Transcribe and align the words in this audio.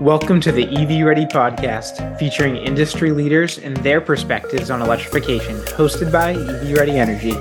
Welcome 0.00 0.40
to 0.42 0.52
the 0.52 0.62
EV 0.62 1.04
Ready 1.04 1.26
podcast, 1.26 2.16
featuring 2.20 2.54
industry 2.54 3.10
leaders 3.10 3.58
and 3.58 3.76
their 3.78 4.00
perspectives 4.00 4.70
on 4.70 4.80
electrification, 4.80 5.56
hosted 5.56 6.12
by 6.12 6.34
EV 6.34 6.78
Ready 6.78 6.92
Energy. 6.92 7.32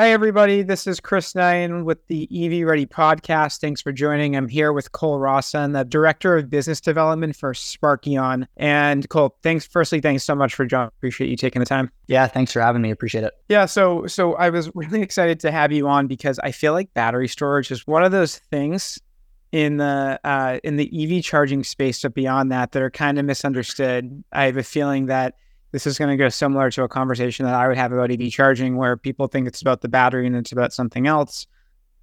Hi, 0.00 0.12
everybody. 0.12 0.62
This 0.62 0.86
is 0.86 1.00
Chris 1.00 1.32
Nihan 1.32 1.82
with 1.82 2.06
the 2.06 2.28
EV 2.30 2.64
Ready 2.64 2.86
podcast. 2.86 3.58
Thanks 3.58 3.82
for 3.82 3.90
joining. 3.90 4.36
I'm 4.36 4.46
here 4.46 4.72
with 4.72 4.92
Cole 4.92 5.18
Rosson, 5.18 5.72
the 5.72 5.84
Director 5.84 6.36
of 6.36 6.48
Business 6.48 6.80
Development 6.80 7.34
for 7.34 7.52
Sparkion. 7.52 8.46
And 8.56 9.08
Cole, 9.08 9.36
thanks. 9.42 9.66
Firstly, 9.66 10.00
thanks 10.00 10.22
so 10.22 10.36
much 10.36 10.54
for 10.54 10.64
joining. 10.66 10.86
Appreciate 10.86 11.30
you 11.30 11.36
taking 11.36 11.58
the 11.58 11.66
time. 11.66 11.90
Yeah, 12.06 12.28
thanks 12.28 12.52
for 12.52 12.60
having 12.60 12.80
me. 12.80 12.92
Appreciate 12.92 13.24
it. 13.24 13.32
Yeah, 13.48 13.66
so 13.66 14.06
so 14.06 14.34
I 14.36 14.50
was 14.50 14.70
really 14.76 15.02
excited 15.02 15.40
to 15.40 15.50
have 15.50 15.72
you 15.72 15.88
on 15.88 16.06
because 16.06 16.38
I 16.44 16.52
feel 16.52 16.74
like 16.74 16.94
battery 16.94 17.26
storage 17.26 17.72
is 17.72 17.84
one 17.84 18.04
of 18.04 18.12
those 18.12 18.38
things 18.38 19.00
in 19.50 19.78
the 19.78 20.20
uh, 20.22 20.60
in 20.62 20.76
the 20.76 21.16
EV 21.18 21.24
charging 21.24 21.64
space, 21.64 22.02
but 22.02 22.14
beyond 22.14 22.52
that, 22.52 22.70
that 22.70 22.82
are 22.82 22.90
kind 22.90 23.18
of 23.18 23.24
misunderstood. 23.24 24.22
I 24.32 24.44
have 24.44 24.58
a 24.58 24.62
feeling 24.62 25.06
that 25.06 25.34
this 25.72 25.86
is 25.86 25.98
going 25.98 26.10
to 26.10 26.16
go 26.16 26.28
similar 26.28 26.70
to 26.70 26.82
a 26.82 26.88
conversation 26.88 27.44
that 27.46 27.54
I 27.54 27.68
would 27.68 27.76
have 27.76 27.92
about 27.92 28.10
EV 28.10 28.30
charging, 28.30 28.76
where 28.76 28.96
people 28.96 29.26
think 29.26 29.46
it's 29.46 29.60
about 29.60 29.80
the 29.80 29.88
battery 29.88 30.26
and 30.26 30.36
it's 30.36 30.52
about 30.52 30.72
something 30.72 31.06
else. 31.06 31.46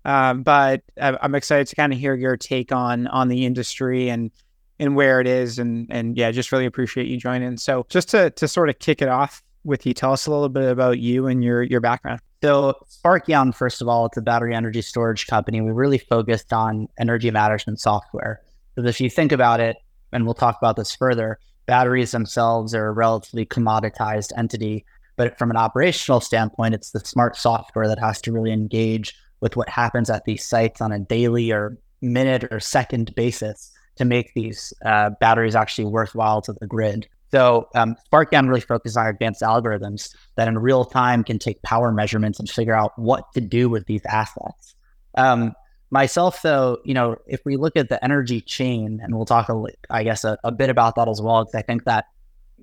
Um, 0.05 0.43
but 0.43 0.83
I'm 1.01 1.33
excited 1.33 1.67
to 1.67 1.75
kind 1.75 1.91
of 1.91 1.97
hear 1.97 2.13
your 2.13 2.37
take 2.37 2.71
on 2.71 3.07
on 3.07 3.27
the 3.27 3.45
industry 3.45 4.09
and 4.09 4.31
and 4.77 4.95
where 4.95 5.21
it 5.21 5.27
is, 5.27 5.57
and 5.57 5.87
and 5.89 6.15
yeah, 6.17 6.31
just 6.31 6.51
really 6.51 6.65
appreciate 6.65 7.07
you 7.07 7.17
joining. 7.17 7.57
So 7.57 7.85
just 7.89 8.09
to 8.09 8.29
to 8.31 8.47
sort 8.47 8.69
of 8.69 8.77
kick 8.79 9.01
it 9.01 9.07
off 9.07 9.41
with 9.63 9.85
you, 9.85 9.93
tell 9.93 10.13
us 10.13 10.27
a 10.27 10.31
little 10.31 10.49
bit 10.49 10.69
about 10.69 10.99
you 10.99 11.27
and 11.27 11.43
your 11.43 11.63
your 11.63 11.81
background. 11.81 12.19
So 12.43 12.75
Sparkion, 12.87 13.55
first 13.55 13.81
of 13.81 13.87
all, 13.87 14.05
it's 14.05 14.17
a 14.17 14.21
battery 14.21 14.53
energy 14.53 14.83
storage 14.83 15.25
company. 15.25 15.61
We 15.61 15.71
really 15.71 15.97
focused 15.97 16.53
on 16.53 16.87
energy 16.99 17.31
management 17.31 17.75
and 17.75 17.79
software. 17.79 18.41
Because 18.75 18.87
if 18.87 19.01
you 19.01 19.09
think 19.09 19.31
about 19.31 19.59
it, 19.59 19.77
and 20.11 20.25
we'll 20.25 20.35
talk 20.35 20.57
about 20.61 20.75
this 20.75 20.95
further, 20.95 21.39
batteries 21.65 22.11
themselves 22.11 22.73
are 22.73 22.87
a 22.87 22.91
relatively 22.91 23.45
commoditized 23.45 24.31
entity. 24.37 24.85
But 25.17 25.37
from 25.37 25.49
an 25.49 25.57
operational 25.57 26.19
standpoint, 26.19 26.75
it's 26.75 26.91
the 26.91 26.99
smart 26.99 27.37
software 27.37 27.87
that 27.87 27.99
has 27.99 28.21
to 28.21 28.31
really 28.31 28.51
engage 28.51 29.13
with 29.39 29.55
what 29.55 29.69
happens 29.69 30.09
at 30.09 30.25
these 30.25 30.45
sites 30.45 30.81
on 30.81 30.91
a 30.91 30.99
daily 30.99 31.51
or 31.51 31.77
minute 32.01 32.45
or 32.51 32.59
second 32.59 33.13
basis 33.15 33.71
to 33.95 34.05
make 34.05 34.33
these 34.33 34.73
uh, 34.85 35.11
batteries 35.21 35.55
actually 35.55 35.85
worthwhile 35.85 36.41
to 36.41 36.53
the 36.59 36.67
grid. 36.67 37.07
So 37.31 37.67
um, 37.75 37.95
Sparkion 38.11 38.47
really 38.47 38.61
focuses 38.61 38.97
on 38.97 39.07
advanced 39.07 39.41
algorithms 39.41 40.09
that 40.35 40.47
in 40.47 40.57
real 40.57 40.85
time 40.85 41.23
can 41.23 41.39
take 41.39 41.61
power 41.63 41.91
measurements 41.91 42.39
and 42.39 42.49
figure 42.49 42.75
out 42.75 42.97
what 42.97 43.31
to 43.33 43.41
do 43.41 43.69
with 43.69 43.85
these 43.87 44.05
assets. 44.05 44.75
Um, 45.15 45.53
Myself, 45.95 46.41
though, 46.41 46.79
you 46.83 46.93
know, 46.93 47.15
if 47.25 47.39
we 47.45 47.55
look 47.55 47.77
at 47.77 47.87
the 47.87 48.03
energy 48.03 48.41
chain, 48.41 48.99
and 49.01 49.15
we'll 49.15 49.23
talk, 49.23 49.47
a, 49.47 49.63
I 49.89 50.03
guess, 50.03 50.25
a, 50.25 50.37
a 50.43 50.51
bit 50.51 50.69
about 50.69 50.95
that 50.95 51.07
as 51.07 51.21
well, 51.21 51.45
because 51.45 51.55
I 51.55 51.61
think 51.61 51.85
that, 51.85 52.07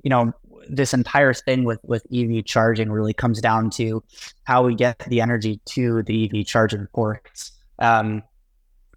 you 0.03 0.11
know, 0.11 0.35
this 0.69 0.93
entire 0.93 1.33
thing 1.33 1.65
with 1.65 1.81
with 1.83 2.05
EV 2.15 2.45
charging 2.45 2.93
really 2.93 3.15
comes 3.15 3.41
down 3.41 3.71
to 3.71 4.05
how 4.45 4.67
we 4.67 4.75
get 4.75 4.99
the 5.09 5.23
energy 5.23 5.63
to 5.65 6.03
the 6.03 6.31
EV 6.31 6.45
charging 6.45 6.87
ports. 6.89 7.53
Um, 7.79 8.23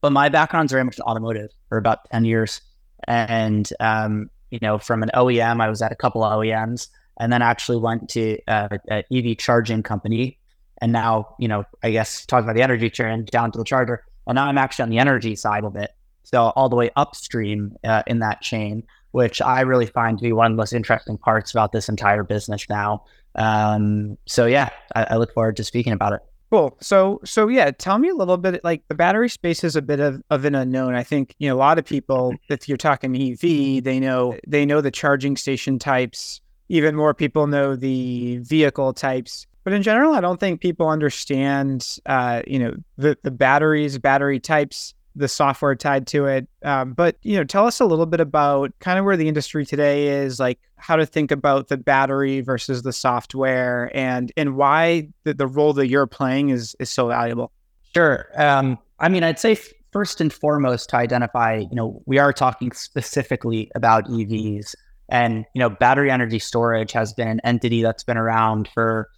but 0.01 0.11
my 0.11 0.27
background's 0.27 0.73
very 0.73 0.83
much 0.83 0.97
in 0.97 1.03
automotive 1.03 1.51
for 1.69 1.77
about 1.77 1.99
ten 2.11 2.25
years, 2.25 2.59
and 3.07 3.69
um, 3.79 4.29
you 4.51 4.59
know, 4.61 4.77
from 4.79 5.01
an 5.01 5.11
OEM, 5.13 5.61
I 5.61 5.69
was 5.69 5.81
at 5.81 5.93
a 5.93 5.95
couple 5.95 6.25
of 6.25 6.39
OEMs, 6.39 6.89
and 7.21 7.31
then 7.31 7.41
actually 7.41 7.77
went 7.77 8.09
to 8.09 8.37
uh, 8.49 8.67
an 8.89 9.03
EV 9.13 9.37
charging 9.37 9.81
company, 9.81 10.37
and 10.81 10.91
now, 10.91 11.35
you 11.39 11.47
know, 11.47 11.63
I 11.81 11.91
guess 11.91 12.25
talking 12.25 12.43
about 12.43 12.57
the 12.57 12.63
energy 12.63 12.89
chain 12.89 13.23
down 13.31 13.53
to 13.53 13.57
the 13.57 13.63
charger 13.63 14.03
and 14.27 14.35
now 14.35 14.45
I'm 14.45 14.57
actually 14.57 14.83
on 14.83 14.89
the 14.89 14.99
energy 14.99 15.35
side 15.35 15.63
of 15.63 15.75
it. 15.75 15.91
So 16.23 16.41
all 16.55 16.69
the 16.69 16.75
way 16.75 16.89
upstream 16.95 17.75
uh, 17.83 18.03
in 18.07 18.19
that 18.19 18.41
chain, 18.41 18.83
which 19.11 19.41
I 19.41 19.61
really 19.61 19.85
find 19.85 20.17
to 20.17 20.23
be 20.23 20.33
one 20.33 20.47
of 20.47 20.51
the 20.53 20.57
most 20.57 20.73
interesting 20.73 21.17
parts 21.17 21.51
about 21.51 21.71
this 21.71 21.87
entire 21.87 22.23
business 22.23 22.65
now. 22.69 23.05
Um, 23.35 24.17
so 24.25 24.45
yeah, 24.45 24.69
I, 24.95 25.03
I 25.11 25.15
look 25.17 25.33
forward 25.33 25.57
to 25.57 25.63
speaking 25.63 25.93
about 25.93 26.13
it. 26.13 26.21
Cool. 26.51 26.77
So, 26.79 27.19
so 27.25 27.47
yeah, 27.47 27.71
tell 27.71 27.97
me 27.97 28.09
a 28.09 28.13
little 28.13 28.37
bit. 28.37 28.63
Like 28.63 28.83
the 28.87 28.95
battery 28.95 29.29
space 29.29 29.63
is 29.63 29.75
a 29.75 29.81
bit 29.81 29.99
of, 29.99 30.21
of 30.29 30.45
an 30.45 30.55
unknown. 30.55 30.93
I 30.93 31.03
think 31.03 31.35
you 31.39 31.49
know 31.49 31.55
a 31.55 31.57
lot 31.57 31.79
of 31.79 31.85
people. 31.85 32.33
If 32.49 32.69
you're 32.69 32.77
talking 32.77 33.15
EV, 33.15 33.83
they 33.83 33.99
know 33.99 34.37
they 34.47 34.65
know 34.65 34.79
the 34.79 34.91
charging 34.91 35.37
station 35.37 35.79
types. 35.79 36.41
Even 36.69 36.95
more 36.95 37.13
people 37.13 37.47
know 37.47 37.75
the 37.75 38.37
vehicle 38.37 38.93
types. 38.93 39.47
But 39.65 39.73
in 39.73 39.81
general, 39.81 40.13
I 40.13 40.21
don't 40.21 40.39
think 40.39 40.61
people 40.61 40.87
understand, 40.87 41.97
uh, 42.05 42.43
you 42.47 42.59
know, 42.59 42.75
the 42.97 43.17
the 43.23 43.31
batteries, 43.31 43.97
battery 43.97 44.39
types, 44.39 44.93
the 45.15 45.27
software 45.27 45.73
tied 45.73 46.05
to 46.07 46.27
it. 46.27 46.47
Um, 46.63 46.93
but 46.93 47.17
you 47.23 47.35
know, 47.35 47.43
tell 47.43 47.65
us 47.65 47.79
a 47.79 47.85
little 47.85 48.05
bit 48.05 48.19
about 48.19 48.71
kind 48.79 48.99
of 48.99 49.05
where 49.05 49.17
the 49.17 49.27
industry 49.27 49.65
today 49.65 50.09
is, 50.09 50.39
like 50.39 50.59
how 50.77 50.95
to 50.95 51.05
think 51.05 51.31
about 51.31 51.69
the 51.69 51.77
battery 51.77 52.41
versus 52.41 52.83
the 52.83 52.93
software, 52.93 53.91
and 53.95 54.31
and 54.37 54.55
why 54.55 55.07
the, 55.23 55.33
the 55.33 55.47
role 55.47 55.73
that 55.73 55.87
you're 55.87 56.05
playing 56.05 56.49
is 56.49 56.75
is 56.79 56.91
so 56.91 57.07
valuable. 57.07 57.51
Sure. 57.95 58.27
Um, 58.35 58.77
I 58.99 59.09
mean, 59.09 59.23
I'd 59.23 59.39
say 59.39 59.57
first 59.91 60.21
and 60.21 60.31
foremost 60.31 60.89
to 60.89 60.97
identify, 60.97 61.55
you 61.55 61.75
know, 61.75 62.03
we 62.05 62.19
are 62.19 62.31
talking 62.31 62.71
specifically 62.71 63.71
about 63.73 64.05
EVs, 64.09 64.75
and 65.09 65.43
you 65.55 65.59
know, 65.59 65.71
battery 65.71 66.11
energy 66.11 66.37
storage 66.37 66.91
has 66.91 67.13
been 67.13 67.29
an 67.29 67.41
entity 67.43 67.81
that's 67.81 68.03
been 68.03 68.17
around 68.17 68.69
for 68.71 69.09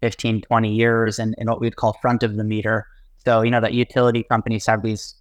15, 0.00 0.42
20 0.42 0.72
years 0.72 1.18
and 1.18 1.34
in 1.38 1.46
what 1.46 1.60
we'd 1.60 1.76
call 1.76 1.94
front 1.94 2.22
of 2.22 2.36
the 2.36 2.44
meter. 2.44 2.86
So, 3.24 3.42
you 3.42 3.50
know, 3.50 3.60
that 3.60 3.74
utility 3.74 4.22
companies 4.22 4.66
have 4.66 4.82
these, 4.82 5.14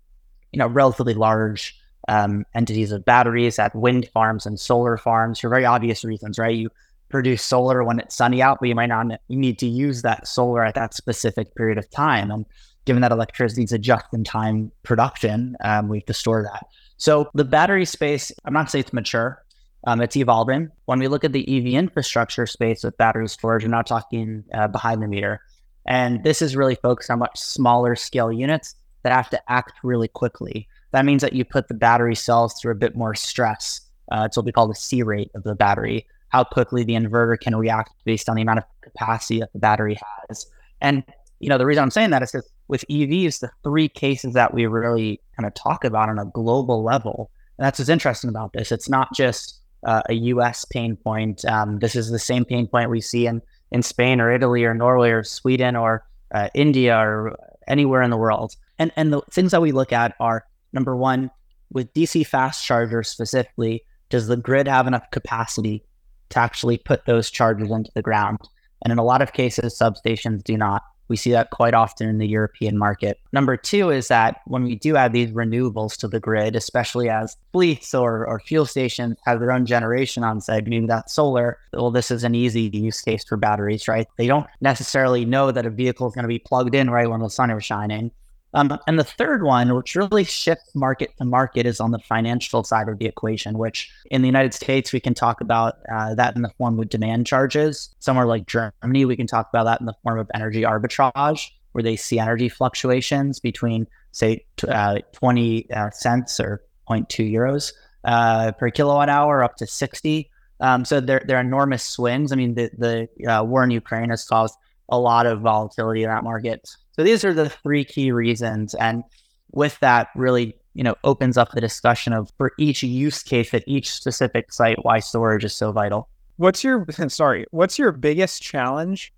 you 0.51 0.59
know, 0.59 0.67
relatively 0.67 1.13
large 1.13 1.75
um, 2.07 2.45
entities 2.56 2.91
of 2.91 3.06
batteries 3.06 3.59
at 3.59 3.75
wind 3.75 4.07
farms 4.13 4.45
and 4.45 4.59
solar 4.59 4.97
farms 4.97 5.40
for 5.40 5.50
very 5.50 5.66
obvious 5.66 6.03
reasons, 6.03 6.40
right? 6.40 6.56
You 6.56 6.69
produce 7.09 7.44
solar 7.44 7.84
when 7.84 8.00
it's 8.00 8.16
sunny 8.16 8.41
out, 8.41 8.59
but 8.59 8.69
you 8.69 8.75
might 8.75 8.88
not 8.88 9.07
need 9.29 9.59
to 9.59 9.67
use 9.67 10.01
that 10.03 10.28
solar 10.28 10.63
at 10.63 10.75
that 10.75 10.94
specific 10.94 11.53
period 11.56 11.78
of 11.78 11.90
time. 11.90 12.31
And 12.31 12.46
given 12.85 13.01
that 13.01 13.11
electricity 13.11 13.63
is 13.63 13.72
a 13.72 13.79
just-in-time 13.79 14.72
production, 14.84 15.57
um, 15.63 15.90
we 15.90 15.97
have 15.97 16.06
to 16.06 16.13
store 16.13 16.44
that. 16.44 16.67
So 16.97 17.29
the 17.34 17.46
battery 17.46 17.85
space, 17.85 18.31
I'm 18.46 18.53
not 18.53 18.69
saying 18.69 18.85
it's 18.85 18.94
mature, 18.94 19.44
um, 19.85 20.01
it's 20.01 20.17
evolving. 20.17 20.69
When 20.85 21.00
we 21.00 21.07
look 21.07 21.23
at 21.23 21.34
the 21.34 21.57
EV 21.57 21.73
infrastructure 21.73 22.45
space 22.45 22.84
with 22.84 22.97
battery 22.97 23.28
storage, 23.29 23.63
we're 23.63 23.69
not 23.69 23.88
talking 23.88 24.44
uh, 24.53 24.67
behind 24.67 25.01
the 25.01 25.07
meter. 25.07 25.41
And 25.85 26.23
this 26.23 26.41
is 26.41 26.56
really 26.56 26.75
focused 26.75 27.09
on 27.09 27.19
much 27.19 27.40
smaller 27.40 27.95
scale 27.95 28.31
units 28.31 28.75
that 29.03 29.13
have 29.13 29.29
to 29.29 29.51
act 29.51 29.73
really 29.84 30.07
quickly. 30.07 30.67
That 30.91 31.06
means 31.06 31.22
that 31.22 31.34
you 31.34 31.45
put 31.45 31.67
the 31.67 31.73
battery 31.73 32.16
cells 32.16 32.59
through 32.59 32.73
a 32.73 32.75
bit 32.75 32.95
more 32.95 33.16
stress. 33.16 33.81
Uh, 34.12 34.23
it's 34.25 34.35
what 34.35 34.45
we 34.45 34.51
call 34.51 34.67
the 34.67 34.75
C 34.75 35.03
rate 35.03 35.31
of 35.35 35.44
the 35.44 35.56
battery, 35.56 36.06
how 36.29 36.44
quickly 36.44 36.84
the 36.84 36.94
inverter 36.94 37.40
can 37.40 37.56
react 37.56 37.91
based 38.06 38.28
on 38.28 38.35
the 38.35 38.41
amount 38.41 38.59
of 38.59 38.66
capacity 38.81 39.40
that 39.40 39.53
the 39.53 39.59
battery 39.59 39.97
has. 40.28 40.46
And 40.81 41.03
you 41.40 41.47
know, 41.47 41.57
the 41.57 41.66
reason 41.66 41.84
I'm 41.84 41.91
saying 41.91 42.09
that 42.09 42.22
is 42.22 42.31
because 42.31 42.50
with 42.67 42.85
EVs, 42.90 43.40
the 43.40 43.50
three 43.63 43.88
cases 43.88 44.34
that 44.34 44.53
we 44.53 44.66
really 44.66 45.22
kind 45.38 45.47
of 45.47 45.53
talk 45.53 45.85
about 45.85 46.09
on 46.09 46.19
a 46.19 46.25
global 46.25 46.84
level, 46.84 47.31
and 47.57 47.66
that's 47.66 47.79
what's 47.79 47.90
interesting 47.90 48.29
about 48.29 48.53
this. 48.53 48.72
It's 48.72 48.90
not 48.90 49.13
just 49.13 49.59
uh, 49.84 50.01
a 50.09 50.13
US 50.13 50.66
pain 50.66 50.95
point. 50.95 51.45
Um, 51.45 51.79
this 51.79 51.95
is 51.95 52.09
the 52.09 52.19
same 52.19 52.45
pain 52.45 52.67
point 52.67 52.90
we 52.90 53.01
see 53.01 53.28
in, 53.28 53.41
in 53.72 53.81
Spain 53.84 54.19
or 54.19 54.31
Italy 54.31 54.63
or 54.66 54.73
Norway 54.73 55.12
or 55.12 55.23
Sweden 55.23 55.75
or 55.75 56.06
uh, 56.34 56.50
India 56.53 56.97
or 56.97 57.38
anywhere 57.67 58.01
in 58.01 58.09
the 58.09 58.17
world. 58.17 58.56
And, 58.78 58.91
and 58.95 59.13
the 59.13 59.22
things 59.31 59.51
that 59.51 59.62
we 59.62 59.72
look 59.72 59.94
at 59.94 60.16
are 60.19 60.45
number 60.73 60.95
one, 60.95 61.31
with 61.72 61.94
DC 61.94 62.25
fast 62.25 62.66
chargers 62.66 63.07
specifically, 63.07 63.84
does 64.09 64.28
the 64.28 64.38
grid 64.38 64.67
have 64.67 64.88
enough 64.88 65.09
capacity 65.12 65.84
to 66.29 66.40
actually 66.40 66.78
put 66.78 67.06
those 67.06 67.29
chargers 67.29 67.69
into 67.69 67.91
the 67.94 68.01
ground? 68.01 68.40
And 68.84 68.91
in 68.91 68.97
a 68.97 69.03
lot 69.03 69.22
of 69.22 69.34
cases, 69.34 69.78
substations 69.78 70.44
do 70.44 70.57
not. 70.57 70.81
We 71.09 71.18
see 71.18 71.31
that 71.31 71.50
quite 71.50 71.74
often 71.74 72.08
in 72.08 72.18
the 72.18 72.28
European 72.28 72.78
market. 72.78 73.20
Number 73.34 73.58
two 73.58 73.90
is 73.90 74.08
that 74.08 74.41
when 74.46 74.64
we 74.64 74.76
do 74.76 74.96
add 74.96 75.11
these 75.11 75.32
renewables 75.32 75.97
to 75.97 76.08
the 76.08 76.20
grid, 76.20 76.56
especially 76.56 77.09
as 77.09 77.35
fleets 77.52 77.94
or, 77.94 78.26
or 78.26 78.40
fuel 78.40 78.66
stations 78.66 79.17
have 79.26 79.40
their 79.40 79.52
own 79.52 79.66
generation 79.66 80.23
on 80.23 80.40
site, 80.40 80.67
maybe 80.67 80.85
that's 80.85 81.14
solar, 81.14 81.58
well, 81.73 81.91
this 81.91 82.11
is 82.11 82.23
an 82.23 82.35
easy 82.35 82.70
use 82.73 83.02
case 83.02 83.23
for 83.23 83.38
batteries, 83.38 83.88
right? 83.88 84.08
They 84.17 84.28
don't 84.28 84.47
necessarily 84.61 85.26
know 85.26 85.52
that 85.52 85.66
a 85.66 85.70
vehicle 85.70 86.08
is 86.08 86.14
going 86.14 86.23
to 86.23 86.29
be 86.29 86.40
plugged 86.40 86.76
in 86.76 86.90
right 86.90 87.09
when 87.09 87.22
the 87.22 87.29
sun 87.29 87.52
is 87.52 87.66
shining. 87.66 88.12
Um, 88.53 88.78
and 88.87 88.97
the 88.97 89.03
third 89.03 89.43
one, 89.43 89.75
which 89.75 89.96
really 89.96 90.23
shifts 90.23 90.73
market 90.73 91.16
to 91.17 91.25
market, 91.25 91.66
is 91.66 91.79
on 91.79 91.91
the 91.91 91.99
financial 91.99 92.63
side 92.63 92.90
of 92.90 92.97
the 92.97 93.05
equation, 93.05 93.57
which 93.57 93.91
in 94.09 94.22
the 94.22 94.28
United 94.28 94.53
States, 94.53 94.91
we 94.91 94.99
can 94.99 95.13
talk 95.13 95.41
about 95.41 95.75
uh, 95.91 96.16
that 96.16 96.35
in 96.35 96.41
the 96.41 96.49
form 96.57 96.79
of 96.79 96.90
demand 96.90 97.28
charges. 97.28 97.93
Somewhere 97.99 98.25
like 98.25 98.47
Germany, 98.47 99.05
we 99.05 99.16
can 99.16 99.28
talk 99.28 99.49
about 99.49 99.66
that 99.66 99.79
in 99.79 99.85
the 99.85 99.93
form 100.03 100.17
of 100.17 100.29
energy 100.34 100.63
arbitrage, 100.63 101.49
where 101.73 101.84
they 101.84 101.96
see 101.96 102.17
energy 102.17 102.49
fluctuations 102.49 103.40
between, 103.40 103.85
say, 104.11 104.46
uh, 104.67 104.99
20 105.13 105.72
uh, 105.72 105.91
cents 105.91 106.40
or 106.40 106.63
0.2 106.90 107.31
euros 107.31 107.72
uh, 108.03 108.52
per 108.53 108.72
kilowatt 108.72 109.09
hour 109.09 109.43
up 109.43 109.55
to 109.57 109.67
60. 109.67 110.29
Um, 110.61 110.84
so 110.84 110.99
there, 110.99 111.23
there 111.25 111.37
are 111.37 111.41
enormous 111.41 111.84
swings. 111.84 112.31
I 112.31 112.35
mean, 112.35 112.55
the, 112.55 112.69
the 112.78 113.31
uh, 113.31 113.43
war 113.43 113.63
in 113.63 113.72
Ukraine 113.72 114.09
has 114.09 114.25
caused 114.25 114.55
a 114.90 114.99
lot 114.99 115.25
of 115.25 115.41
volatility 115.41 116.03
in 116.03 116.09
that 116.09 116.23
market. 116.23 116.67
So 116.99 117.03
these 117.03 117.23
are 117.23 117.34
the 117.34 117.47
three 117.47 117.85
key 117.85 118.11
reasons. 118.11 118.73
And 118.73 119.05
with 119.53 119.79
that, 119.79 120.09
really, 120.17 120.53
you 120.73 120.84
know, 120.84 120.96
opens 121.05 121.37
up 121.37 121.53
the 121.53 121.61
discussion 121.61 122.11
of 122.11 122.29
for 122.37 122.51
each 122.59 122.84
use 122.84 123.23
case 123.23 123.53
at 123.53 123.63
each 123.66 123.90
specific 123.90 124.51
site, 124.51 124.84
why 124.84 124.99
storage 124.99 125.46
is 125.46 125.55
so 125.55 125.72
vital. 125.72 126.09
What's 126.35 126.61
your 126.61 126.85
sorry? 127.07 127.46
What's 127.51 127.79
your 127.79 127.93
biggest 127.93 128.41
challenge 128.41 129.13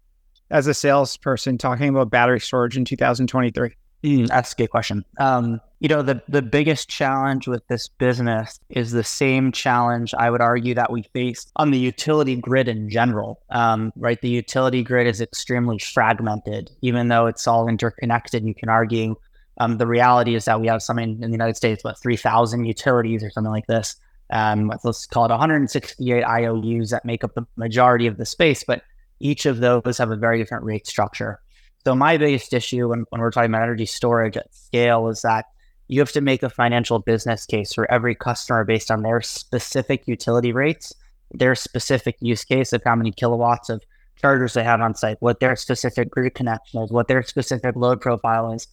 as 0.52 0.68
a 0.68 0.76
salesperson 0.76 1.58
talking 1.58 1.90
about 1.90 2.12
battery 2.12 2.40
storage 2.40 2.78
in 2.78 2.86
2023? 2.86 3.72
Mm, 4.04 4.28
that's 4.28 4.54
a 4.54 4.56
good 4.56 4.70
question. 4.70 5.06
Um, 5.20 5.62
you 5.80 5.88
know, 5.88 6.02
the, 6.02 6.22
the 6.28 6.42
biggest 6.42 6.90
challenge 6.90 7.48
with 7.48 7.68
this 7.68 7.88
business 7.88 8.60
is 8.70 8.92
the 8.92 9.04
same 9.04 9.52
challenge 9.52 10.14
I 10.16 10.30
would 10.30 10.42
argue 10.42 10.74
that 10.76 10.92
we 10.92 11.04
face 11.14 11.52
on 11.56 11.72
the 11.72 11.78
utility 11.78 12.36
grid 12.36 12.68
in 12.68 12.90
general. 12.90 13.42
Um, 13.50 13.92
right. 13.96 14.20
The 14.20 14.30
utility 14.30 14.84
grid 14.84 15.08
is 15.08 15.22
extremely 15.22 15.78
fragmented, 15.78 16.72
even 16.82 17.10
though 17.10 17.28
it's 17.28 17.48
all 17.48 17.68
interconnected. 17.68 18.44
You 18.44 18.56
can 18.56 18.70
argue 18.70 19.16
um, 19.60 19.78
the 19.78 19.88
reality 19.88 20.34
is 20.34 20.46
that 20.46 20.60
we 20.60 20.68
have 20.68 20.82
something 20.82 21.22
in 21.22 21.30
the 21.30 21.32
United 21.32 21.56
States, 21.56 21.84
about 21.84 22.02
3,000 22.02 22.66
utilities 22.66 23.24
or 23.24 23.30
something 23.30 23.52
like 23.52 23.68
this. 23.68 23.96
Um, 24.32 24.72
let's 24.84 25.06
call 25.06 25.26
it 25.26 25.30
168 25.30 26.24
IOUs 26.24 26.90
that 26.90 27.06
make 27.06 27.24
up 27.24 27.36
the 27.36 27.46
majority 27.58 28.08
of 28.08 28.18
the 28.18 28.26
space, 28.26 28.64
but 28.64 28.82
each 29.20 29.46
of 29.46 29.60
those 29.60 29.98
have 29.98 30.10
a 30.10 30.16
very 30.16 30.40
different 30.40 30.64
rate 30.64 30.88
structure. 30.88 31.40
So 31.84 31.96
my 31.96 32.18
biggest 32.18 32.54
issue 32.54 32.90
when, 32.90 33.06
when 33.10 33.22
we're 33.22 33.32
talking 33.32 33.50
about 33.50 33.64
energy 33.64 33.86
storage 33.86 34.38
at 34.38 34.54
scale 34.54 35.08
is 35.08 35.22
that 35.24 35.46
you 35.88 36.00
have 36.00 36.12
to 36.12 36.22
make 36.22 36.44
a 36.44 36.50
financial 36.50 37.00
business 37.00 37.46
case 37.46 37.74
for 37.74 37.92
every 37.92 38.16
customer 38.16 38.64
based 38.64 38.92
on 38.92 39.02
their 39.02 39.20
specific 39.22 40.08
utility 40.08 40.54
rates, 40.54 40.94
their 41.32 41.56
specific 41.56 42.16
use 42.22 42.46
case 42.46 42.72
of 42.72 42.82
how 42.86 42.96
many 42.96 43.12
kilowatts 43.12 43.70
of 43.70 43.84
chargers 44.16 44.54
they 44.54 44.64
have 44.64 44.80
on 44.80 44.94
site, 44.94 45.18
what 45.22 45.40
their 45.40 45.56
specific 45.56 46.10
grid 46.12 46.36
connection 46.36 46.82
is, 46.82 46.92
what 46.92 47.08
their 47.08 47.24
specific 47.24 47.76
load 47.76 48.00
profile 48.00 48.54
is. 48.54 48.68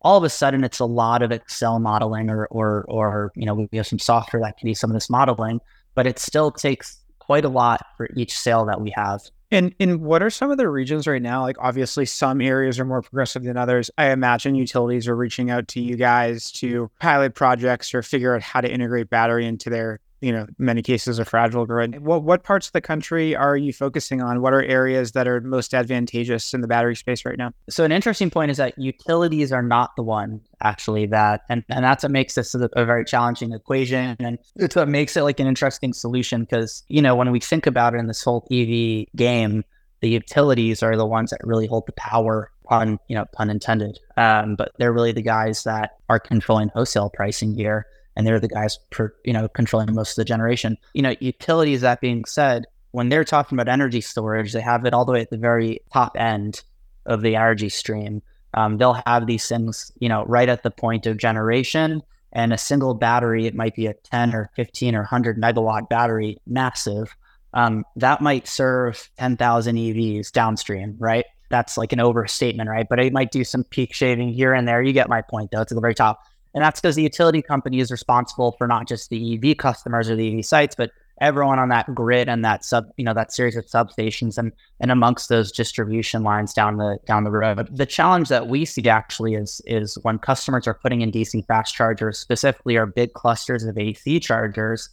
All 0.00 0.16
of 0.16 0.24
a 0.24 0.30
sudden, 0.30 0.64
it's 0.64 0.78
a 0.78 0.84
lot 0.84 1.22
of 1.22 1.32
Excel 1.32 1.78
modeling, 1.78 2.30
or 2.30 2.46
or 2.46 2.84
or 2.88 3.32
you 3.34 3.44
know 3.44 3.54
we 3.54 3.76
have 3.76 3.86
some 3.86 3.98
software 3.98 4.42
that 4.42 4.56
can 4.56 4.68
do 4.68 4.74
some 4.74 4.90
of 4.90 4.94
this 4.94 5.10
modeling, 5.10 5.60
but 5.94 6.06
it 6.06 6.18
still 6.18 6.50
takes 6.50 6.98
quite 7.26 7.44
a 7.44 7.48
lot 7.48 7.84
for 7.96 8.08
each 8.16 8.38
sale 8.38 8.64
that 8.66 8.80
we 8.80 8.92
have. 8.94 9.20
And 9.50 9.74
and 9.78 10.00
what 10.00 10.22
are 10.22 10.30
some 10.30 10.50
of 10.50 10.58
the 10.58 10.68
regions 10.68 11.06
right 11.06 11.22
now? 11.22 11.42
Like 11.42 11.56
obviously 11.60 12.04
some 12.04 12.40
areas 12.40 12.80
are 12.80 12.84
more 12.84 13.02
progressive 13.02 13.44
than 13.44 13.56
others. 13.56 13.90
I 13.96 14.10
imagine 14.10 14.54
utilities 14.54 15.06
are 15.06 15.14
reaching 15.14 15.50
out 15.50 15.68
to 15.68 15.80
you 15.80 15.96
guys 15.96 16.50
to 16.52 16.90
pilot 16.98 17.34
projects 17.34 17.94
or 17.94 18.02
figure 18.02 18.34
out 18.34 18.42
how 18.42 18.60
to 18.60 18.72
integrate 18.72 19.08
battery 19.08 19.46
into 19.46 19.70
their, 19.70 20.00
you 20.20 20.32
know, 20.32 20.46
many 20.58 20.82
cases 20.82 21.18
a 21.18 21.24
fragile 21.24 21.66
grid. 21.66 22.00
What 22.00 22.22
what 22.22 22.42
parts 22.42 22.66
of 22.66 22.72
the 22.72 22.80
country 22.80 23.36
are 23.36 23.56
you 23.56 23.72
focusing 23.72 24.20
on? 24.22 24.40
What 24.40 24.52
are 24.52 24.62
areas 24.62 25.12
that 25.12 25.28
are 25.28 25.40
most 25.40 25.74
advantageous 25.74 26.54
in 26.54 26.60
the 26.60 26.68
battery 26.68 26.96
space 26.96 27.24
right 27.24 27.38
now? 27.38 27.52
So 27.68 27.84
an 27.84 27.92
interesting 27.92 28.30
point 28.30 28.50
is 28.50 28.56
that 28.56 28.78
utilities 28.78 29.52
are 29.52 29.62
not 29.62 29.94
the 29.96 30.02
one 30.02 30.40
actually 30.62 31.06
that 31.06 31.42
and, 31.48 31.64
and 31.68 31.84
that's 31.84 32.02
what 32.02 32.12
makes 32.12 32.34
this 32.34 32.54
a, 32.54 32.68
a 32.74 32.84
very 32.84 33.04
challenging 33.04 33.52
equation 33.52 34.16
and 34.18 34.38
it's 34.56 34.74
what 34.74 34.88
makes 34.88 35.16
it 35.16 35.22
like 35.22 35.38
an 35.38 35.46
interesting 35.46 35.92
solution 35.92 36.42
because 36.42 36.82
you 36.88 37.02
know 37.02 37.14
when 37.14 37.30
we 37.30 37.40
think 37.40 37.66
about 37.66 37.94
it 37.94 37.98
in 37.98 38.06
this 38.06 38.22
whole 38.22 38.46
ev 38.50 39.06
game 39.16 39.62
the 40.00 40.08
utilities 40.08 40.82
are 40.82 40.96
the 40.96 41.06
ones 41.06 41.30
that 41.30 41.40
really 41.44 41.66
hold 41.66 41.84
the 41.86 41.92
power 41.92 42.50
pun 42.64 42.98
you 43.08 43.14
know 43.14 43.24
pun 43.32 43.50
intended 43.50 43.98
um, 44.16 44.56
but 44.56 44.72
they're 44.78 44.92
really 44.92 45.12
the 45.12 45.22
guys 45.22 45.62
that 45.64 45.92
are 46.08 46.18
controlling 46.18 46.68
wholesale 46.70 47.10
pricing 47.10 47.54
here 47.54 47.86
and 48.16 48.26
they're 48.26 48.40
the 48.40 48.48
guys 48.48 48.78
per, 48.90 49.14
you 49.24 49.32
know 49.32 49.48
controlling 49.48 49.94
most 49.94 50.10
of 50.10 50.16
the 50.16 50.24
generation 50.24 50.76
you 50.94 51.02
know 51.02 51.14
utilities 51.20 51.82
that 51.82 52.00
being 52.00 52.24
said 52.24 52.64
when 52.92 53.08
they're 53.08 53.24
talking 53.24 53.56
about 53.56 53.72
energy 53.72 54.00
storage 54.00 54.52
they 54.52 54.60
have 54.60 54.84
it 54.84 54.94
all 54.94 55.04
the 55.04 55.12
way 55.12 55.20
at 55.20 55.30
the 55.30 55.36
very 55.36 55.80
top 55.92 56.16
end 56.18 56.62
of 57.04 57.22
the 57.22 57.36
energy 57.36 57.68
stream 57.68 58.22
um, 58.56 58.78
they'll 58.78 59.00
have 59.06 59.26
these 59.26 59.46
things, 59.46 59.92
you 60.00 60.08
know, 60.08 60.24
right 60.24 60.48
at 60.48 60.62
the 60.62 60.70
point 60.70 61.06
of 61.06 61.18
generation. 61.18 62.02
And 62.32 62.52
a 62.52 62.58
single 62.58 62.94
battery, 62.94 63.46
it 63.46 63.54
might 63.54 63.74
be 63.74 63.86
a 63.86 63.94
10 63.94 64.34
or 64.34 64.50
15 64.56 64.94
or 64.94 65.00
100 65.00 65.40
megawatt 65.40 65.88
battery, 65.88 66.38
massive. 66.46 67.14
Um, 67.54 67.84
that 67.96 68.20
might 68.20 68.48
serve 68.48 69.08
10,000 69.18 69.76
EVs 69.76 70.32
downstream, 70.32 70.96
right? 70.98 71.24
That's 71.48 71.78
like 71.78 71.92
an 71.92 72.00
overstatement, 72.00 72.68
right? 72.68 72.86
But 72.88 72.98
it 72.98 73.12
might 73.12 73.30
do 73.30 73.44
some 73.44 73.64
peak 73.64 73.94
shaving 73.94 74.32
here 74.32 74.52
and 74.52 74.66
there. 74.66 74.82
You 74.82 74.92
get 74.92 75.08
my 75.08 75.22
point, 75.22 75.50
though. 75.50 75.60
It's 75.60 75.72
at 75.72 75.76
the 75.76 75.80
very 75.80 75.94
top. 75.94 76.22
And 76.56 76.64
that's 76.64 76.80
because 76.80 76.96
the 76.96 77.02
utility 77.02 77.42
company 77.42 77.80
is 77.80 77.90
responsible 77.90 78.52
for 78.52 78.66
not 78.66 78.88
just 78.88 79.10
the 79.10 79.34
EV 79.34 79.58
customers 79.58 80.08
or 80.08 80.16
the 80.16 80.38
EV 80.38 80.44
sites, 80.44 80.74
but 80.74 80.90
everyone 81.20 81.58
on 81.58 81.68
that 81.68 81.94
grid 81.94 82.30
and 82.30 82.42
that 82.46 82.64
sub, 82.64 82.86
you 82.96 83.04
know, 83.04 83.12
that 83.12 83.30
series 83.30 83.56
of 83.56 83.66
substations 83.66 84.38
and 84.38 84.52
and 84.80 84.90
amongst 84.90 85.28
those 85.28 85.52
distribution 85.52 86.22
lines 86.22 86.54
down 86.54 86.78
the 86.78 86.98
down 87.06 87.24
the 87.24 87.30
road. 87.30 87.68
The 87.70 87.84
challenge 87.84 88.30
that 88.30 88.48
we 88.48 88.64
see 88.64 88.88
actually 88.88 89.34
is 89.34 89.60
is 89.66 89.98
when 90.00 90.18
customers 90.18 90.66
are 90.66 90.72
putting 90.72 91.02
in 91.02 91.12
DC 91.12 91.46
fast 91.46 91.74
chargers, 91.74 92.18
specifically 92.18 92.78
our 92.78 92.86
big 92.86 93.12
clusters 93.12 93.64
of 93.64 93.76
AC 93.76 94.18
chargers, 94.20 94.88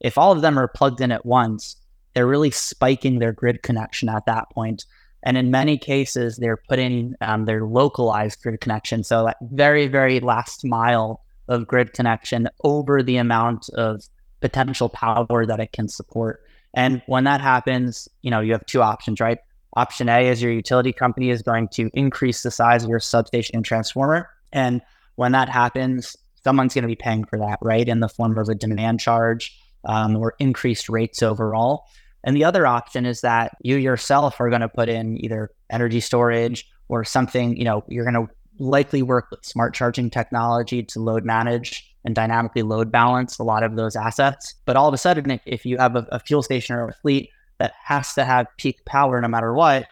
if 0.00 0.18
all 0.18 0.32
of 0.32 0.42
them 0.42 0.58
are 0.58 0.66
plugged 0.66 1.00
in 1.00 1.12
at 1.12 1.24
once, 1.24 1.76
they're 2.14 2.26
really 2.26 2.50
spiking 2.50 3.20
their 3.20 3.32
grid 3.32 3.62
connection 3.62 4.08
at 4.08 4.26
that 4.26 4.50
point. 4.50 4.84
And 5.24 5.36
in 5.36 5.50
many 5.50 5.78
cases, 5.78 6.36
they're 6.36 6.56
putting 6.56 7.14
um, 7.20 7.46
their 7.46 7.64
localized 7.64 8.42
grid 8.42 8.60
connection. 8.60 9.02
So 9.02 9.24
that 9.24 9.38
very, 9.40 9.88
very 9.88 10.20
last 10.20 10.64
mile 10.64 11.22
of 11.48 11.66
grid 11.66 11.92
connection 11.94 12.48
over 12.62 13.02
the 13.02 13.16
amount 13.16 13.68
of 13.70 14.02
potential 14.40 14.90
power 14.90 15.46
that 15.46 15.60
it 15.60 15.72
can 15.72 15.88
support. 15.88 16.42
And 16.74 17.02
when 17.06 17.24
that 17.24 17.40
happens, 17.40 18.08
you 18.22 18.30
know, 18.30 18.40
you 18.40 18.52
have 18.52 18.66
two 18.66 18.82
options, 18.82 19.18
right? 19.20 19.38
Option 19.76 20.08
A 20.08 20.28
is 20.28 20.42
your 20.42 20.52
utility 20.52 20.92
company 20.92 21.30
is 21.30 21.42
going 21.42 21.68
to 21.68 21.90
increase 21.94 22.42
the 22.42 22.50
size 22.50 22.84
of 22.84 22.90
your 22.90 23.00
substation 23.00 23.56
and 23.56 23.64
transformer. 23.64 24.28
And 24.52 24.82
when 25.16 25.32
that 25.32 25.48
happens, 25.48 26.16
someone's 26.42 26.74
going 26.74 26.82
to 26.82 26.88
be 26.88 26.96
paying 26.96 27.24
for 27.24 27.38
that, 27.38 27.58
right? 27.62 27.88
In 27.88 28.00
the 28.00 28.08
form 28.08 28.36
of 28.38 28.48
a 28.48 28.54
demand 28.54 29.00
charge 29.00 29.58
um, 29.84 30.16
or 30.16 30.34
increased 30.38 30.88
rates 30.88 31.22
overall. 31.22 31.86
And 32.24 32.34
the 32.34 32.44
other 32.44 32.66
option 32.66 33.06
is 33.06 33.20
that 33.20 33.52
you 33.60 33.76
yourself 33.76 34.40
are 34.40 34.48
going 34.48 34.62
to 34.62 34.68
put 34.68 34.88
in 34.88 35.22
either 35.22 35.50
energy 35.70 36.00
storage 36.00 36.66
or 36.88 37.04
something, 37.04 37.56
you 37.56 37.64
know, 37.64 37.84
you're 37.88 38.10
going 38.10 38.26
to 38.26 38.32
likely 38.58 39.02
work 39.02 39.30
with 39.30 39.44
smart 39.44 39.74
charging 39.74 40.10
technology 40.10 40.82
to 40.82 41.00
load 41.00 41.24
manage 41.24 41.94
and 42.04 42.14
dynamically 42.14 42.62
load 42.62 42.90
balance 42.90 43.38
a 43.38 43.42
lot 43.42 43.62
of 43.62 43.76
those 43.76 43.96
assets. 43.96 44.54
But 44.64 44.76
all 44.76 44.88
of 44.88 44.94
a 44.94 44.98
sudden, 44.98 45.40
if 45.46 45.64
you 45.64 45.78
have 45.78 45.96
a, 45.96 46.06
a 46.12 46.20
fuel 46.20 46.42
station 46.42 46.76
or 46.76 46.88
a 46.88 46.94
fleet 46.94 47.30
that 47.58 47.72
has 47.82 48.14
to 48.14 48.24
have 48.24 48.46
peak 48.58 48.84
power 48.84 49.20
no 49.20 49.28
matter 49.28 49.52
what, 49.54 49.86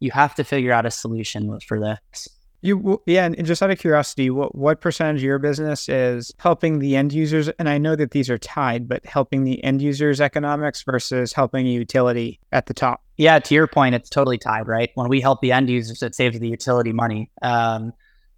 you 0.00 0.10
have 0.10 0.34
to 0.34 0.44
figure 0.44 0.72
out 0.72 0.86
a 0.86 0.90
solution 0.90 1.58
for 1.60 1.80
this. 1.80 2.28
You 2.64 3.02
yeah, 3.04 3.26
and 3.26 3.44
just 3.44 3.62
out 3.62 3.70
of 3.70 3.78
curiosity, 3.78 4.30
what 4.30 4.54
what 4.54 4.80
percentage 4.80 5.20
of 5.20 5.24
your 5.24 5.38
business 5.38 5.86
is 5.86 6.32
helping 6.38 6.78
the 6.78 6.96
end 6.96 7.12
users? 7.12 7.50
And 7.58 7.68
I 7.68 7.76
know 7.76 7.94
that 7.94 8.12
these 8.12 8.30
are 8.30 8.38
tied, 8.38 8.88
but 8.88 9.04
helping 9.04 9.44
the 9.44 9.62
end 9.62 9.82
users 9.82 10.18
economics 10.18 10.82
versus 10.82 11.34
helping 11.34 11.66
a 11.66 11.70
utility 11.70 12.40
at 12.52 12.64
the 12.64 12.72
top. 12.72 13.02
Yeah, 13.18 13.38
to 13.38 13.54
your 13.54 13.66
point, 13.66 13.94
it's 13.94 14.08
totally 14.08 14.38
tied, 14.38 14.66
right? 14.66 14.88
When 14.94 15.10
we 15.10 15.20
help 15.20 15.42
the 15.42 15.52
end 15.52 15.68
users, 15.68 16.02
it 16.02 16.14
saves 16.14 16.40
the 16.40 16.48
utility 16.48 16.94
money. 16.94 17.30
Um, 17.42 17.92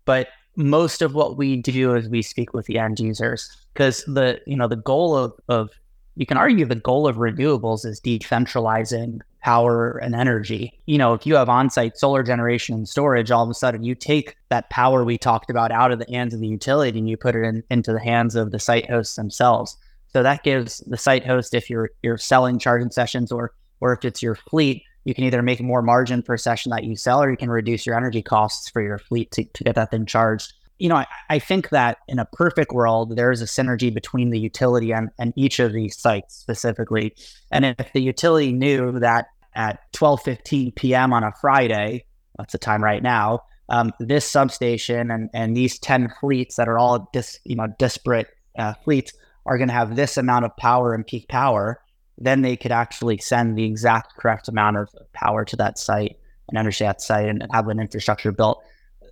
but 0.07 0.27
most 0.57 1.03
of 1.03 1.15
what 1.15 1.37
we 1.37 1.59
do 1.59 1.95
is 1.95 2.09
we 2.09 2.23
speak 2.23 2.53
with 2.53 2.67
the 2.67 2.79
end 2.81 2.99
users 2.99 3.49
because 3.75 4.03
the 4.09 4.41
you 4.45 4.57
know 4.57 4.67
the 4.67 4.75
goal 4.75 5.17
of 5.17 5.35
of 5.49 5.71
you 6.17 6.27
can 6.27 6.39
argue 6.39 6.65
the 6.65 6.75
goal 6.75 7.07
of 7.07 7.17
renewables 7.17 7.85
is 7.85 8.01
decentralizing 8.01 9.21
power 9.43 9.99
and 9.99 10.15
energy. 10.15 10.73
You 10.87 10.99
know, 10.99 11.15
if 11.15 11.27
you 11.27 11.37
have 11.37 11.49
on-site 11.49 11.97
solar 11.97 12.23
generation 12.23 12.75
and 12.75 12.89
storage, 12.89 13.31
all 13.31 13.45
of 13.45 13.51
a 13.51 13.55
sudden 13.55 13.85
you 13.85 13.95
take 13.95 14.37
that 14.49 14.69
power 14.71 15.05
we 15.05 15.19
talked 15.19 15.51
about 15.51 15.71
out 15.71 15.93
of 15.93 15.99
the 15.99 16.11
hands 16.11 16.35
of 16.35 16.41
the 16.41 16.49
utility 16.49 16.99
and 16.99 17.09
you 17.09 17.17
put 17.17 17.37
it 17.37 17.45
in, 17.45 17.63
into 17.71 17.93
the 17.93 18.01
hands 18.01 18.35
of 18.35 18.51
the 18.51 18.59
site 18.59 18.91
hosts 18.91 19.15
themselves. 19.15 19.77
So 20.09 20.23
that 20.23 20.43
gives 20.43 20.79
the 20.79 20.97
site 20.97 21.25
host, 21.25 21.55
if 21.55 21.69
you're 21.69 21.91
you're 22.03 22.19
selling 22.19 22.59
charging 22.59 22.91
sessions 22.91 23.31
or 23.31 23.53
or 23.81 23.93
if 23.93 24.05
it's 24.05 24.23
your 24.23 24.35
fleet, 24.35 24.83
you 25.05 25.15
can 25.15 25.25
either 25.25 25.43
make 25.43 25.61
more 25.61 25.83
margin 25.83 26.23
per 26.23 26.39
session 26.39 26.71
that 26.71 26.85
you 26.85 26.97
sell 26.97 27.23
or 27.23 27.31
you 27.31 27.37
can 27.37 27.51
reduce 27.51 27.85
your 27.85 27.97
energy 27.97 28.23
costs 28.23 28.71
for 28.71 28.81
your 28.81 28.99
fleet 28.99 29.31
to, 29.33 29.45
to 29.45 29.65
get 29.65 29.75
that 29.75 29.91
thing 29.91 30.07
charged. 30.07 30.55
You 30.79 30.89
know, 30.89 30.97
I, 30.97 31.07
I 31.31 31.39
think 31.39 31.71
that 31.71 31.99
in 32.09 32.19
a 32.19 32.25
perfect 32.25 32.73
world, 32.73 33.17
there 33.17 33.31
is 33.31 33.43
a 33.43 33.47
synergy 33.47 33.93
between 33.93 34.31
the 34.31 34.39
utility 34.39 34.93
and, 34.93 35.11
and 35.19 35.33
each 35.37 35.59
of 35.59 35.73
these 35.73 35.97
sites 35.97 36.35
specifically. 36.35 37.15
And 37.51 37.65
if 37.65 37.93
the 37.93 38.03
utility 38.03 38.53
knew 38.53 38.99
that 39.01 39.27
at 39.55 39.81
12:15 39.95 40.75
p.m. 40.75 41.13
on 41.13 41.25
a 41.25 41.33
Friday, 41.41 42.05
that's 42.37 42.53
the 42.53 42.59
time 42.59 42.85
right 42.85 43.03
now, 43.03 43.41
um, 43.69 43.93
this 43.99 44.29
substation 44.29 45.11
and, 45.11 45.31
and 45.33 45.57
these 45.57 45.79
10 45.79 46.13
fleets 46.21 46.57
that 46.57 46.69
are 46.69 46.79
all 46.79 47.09
dis, 47.13 47.39
you 47.45 47.57
know 47.57 47.67
disparate 47.79 48.29
uh, 48.59 48.75
fleets 48.85 49.13
are 49.47 49.59
going 49.59 49.69
to 49.69 49.75
have 49.75 49.97
this 49.97 50.17
amount 50.17 50.45
of 50.45 50.57
power 50.57 50.93
and 50.93 51.07
peak 51.07 51.29
power 51.29 51.81
then 52.19 52.43
they 52.43 52.57
could 52.57 52.73
actually 52.73 53.19
send 53.19 53.57
the 53.57 53.65
exact 53.65 54.17
correct 54.17 54.49
amount 54.49 54.77
of 54.77 54.89
power 55.13 55.45
to 55.45 55.57
that 55.57 55.79
site 55.79 56.17
and 56.49 56.59
understand 56.59 56.91
that 56.91 57.03
site 57.03 57.29
and 57.29 57.47
have 57.53 57.69
an 57.69 57.81
infrastructure 57.81 58.33
built. 58.33 58.63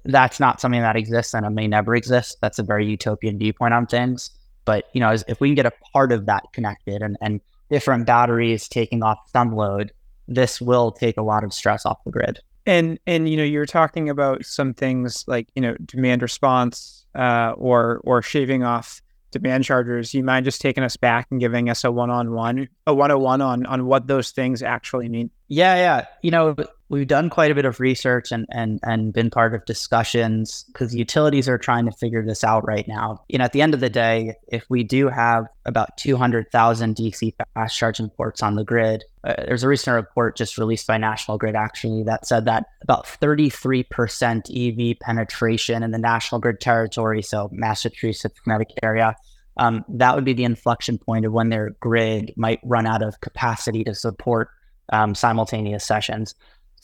That's 0.05 0.39
not 0.39 0.61
something 0.61 0.81
that 0.81 0.97
exists 0.97 1.35
and 1.35 1.47
it 1.47 1.51
may 1.51 1.67
never 1.67 1.95
exist. 1.95 2.39
That's 2.41 2.59
a 2.59 2.63
very 2.63 2.87
utopian 2.87 3.39
viewpoint 3.39 3.75
on 3.75 3.87
things. 3.87 4.31
But 4.65 4.85
you 4.93 5.01
know, 5.01 5.11
as, 5.11 5.25
if 5.29 5.41
we 5.41 5.49
can 5.49 5.55
get 5.55 5.67
a 5.67 5.73
part 5.93 6.13
of 6.13 6.27
that 6.27 6.45
connected 6.53 7.03
and, 7.03 7.17
and 7.21 7.41
different 7.71 8.07
batteries 8.07 8.69
taking 8.69 9.03
off 9.03 9.19
some 9.33 9.55
load, 9.55 9.93
this 10.29 10.61
will 10.61 10.91
take 10.93 11.17
a 11.17 11.23
lot 11.23 11.45
of 11.45 11.53
stress 11.53 11.85
off 11.85 12.03
the 12.05 12.11
grid. 12.11 12.41
And 12.67 12.99
and 13.07 13.29
you 13.29 13.37
know, 13.37 13.45
you're 13.45 13.67
talking 13.67 14.09
about 14.09 14.45
some 14.45 14.73
things 14.73 15.25
like, 15.27 15.49
you 15.55 15.61
know, 15.61 15.77
demand 15.85 16.23
response, 16.23 17.05
uh, 17.15 17.53
or 17.57 18.01
or 18.05 18.23
shaving 18.23 18.63
off 18.63 19.03
demand 19.35 19.65
chargers, 19.65 20.15
you 20.15 20.23
mind 20.23 20.45
just 20.45 20.61
taking 20.61 20.83
us 20.83 20.97
back 20.97 21.27
and 21.31 21.41
giving 21.41 21.69
us 21.69 21.85
a 21.85 21.93
one 21.93 22.09
on 22.11 22.33
one, 22.33 22.69
a 22.87 22.95
101 22.95 23.41
on 23.43 23.67
on 23.67 23.87
what 23.87 24.07
those 24.07 24.31
things 24.31 24.63
actually 24.63 25.09
mean? 25.09 25.31
Yeah, 25.49 25.75
yeah. 25.75 26.07
You 26.23 26.31
know, 26.31 26.57
we've 26.95 27.09
done 27.09 27.29
quite 27.29 27.51
a 27.51 27.55
bit 27.57 27.65
of 27.65 27.81
research 27.81 28.31
and 28.31 28.47
and 28.51 28.79
and 28.85 29.13
been 29.13 29.29
part 29.29 29.53
of 29.53 29.65
discussions 29.65 30.65
because 30.69 30.95
utilities 30.95 31.49
are 31.49 31.59
trying 31.59 31.85
to 31.85 31.91
figure 31.91 32.25
this 32.25 32.45
out 32.45 32.65
right 32.67 32.87
now. 32.87 33.23
You 33.29 33.39
know, 33.39 33.45
at 33.45 33.53
the 33.53 33.63
end 33.63 33.75
of 33.75 33.81
the 33.81 33.91
day, 33.91 34.37
if 34.47 34.65
we 34.69 34.85
do 34.85 35.09
have 35.09 35.47
about 35.67 35.97
200,000 35.97 36.95
DC 36.95 37.35
fast 37.55 37.77
charging 37.77 38.11
ports 38.11 38.43
on 38.43 38.55
the 38.55 38.65
grid, 38.65 39.03
uh, 39.25 39.35
there's 39.39 39.65
a 39.65 39.69
recent 39.69 39.95
report 39.95 40.37
just 40.37 40.57
released 40.57 40.87
by 40.87 40.97
National 40.97 41.37
Grid 41.37 41.57
actually 41.57 42.05
that 42.05 42.27
said 42.27 42.45
that 42.45 42.67
about 42.83 43.07
33% 43.07 44.93
EV 44.93 44.99
penetration 45.01 45.83
in 45.83 45.91
the 45.91 45.99
national 45.99 46.41
grid 46.41 46.61
territory, 46.61 47.23
so 47.23 47.49
Massachusetts, 47.51 48.39
Connecticut 48.41 48.79
area, 48.83 49.17
um, 49.57 49.85
that 49.89 50.15
would 50.15 50.25
be 50.25 50.33
the 50.33 50.45
inflection 50.45 50.99
point 50.99 51.25
of 51.25 51.33
when 51.33 51.49
their 51.49 51.71
grid 51.81 52.33
might 52.37 52.61
run 52.63 52.87
out 52.87 53.03
of 53.03 53.21
capacity 53.21 53.83
to 53.85 53.95
support 53.95 54.51
um, 54.93 55.15
simultaneous 55.15 55.85
sessions. 55.85 56.35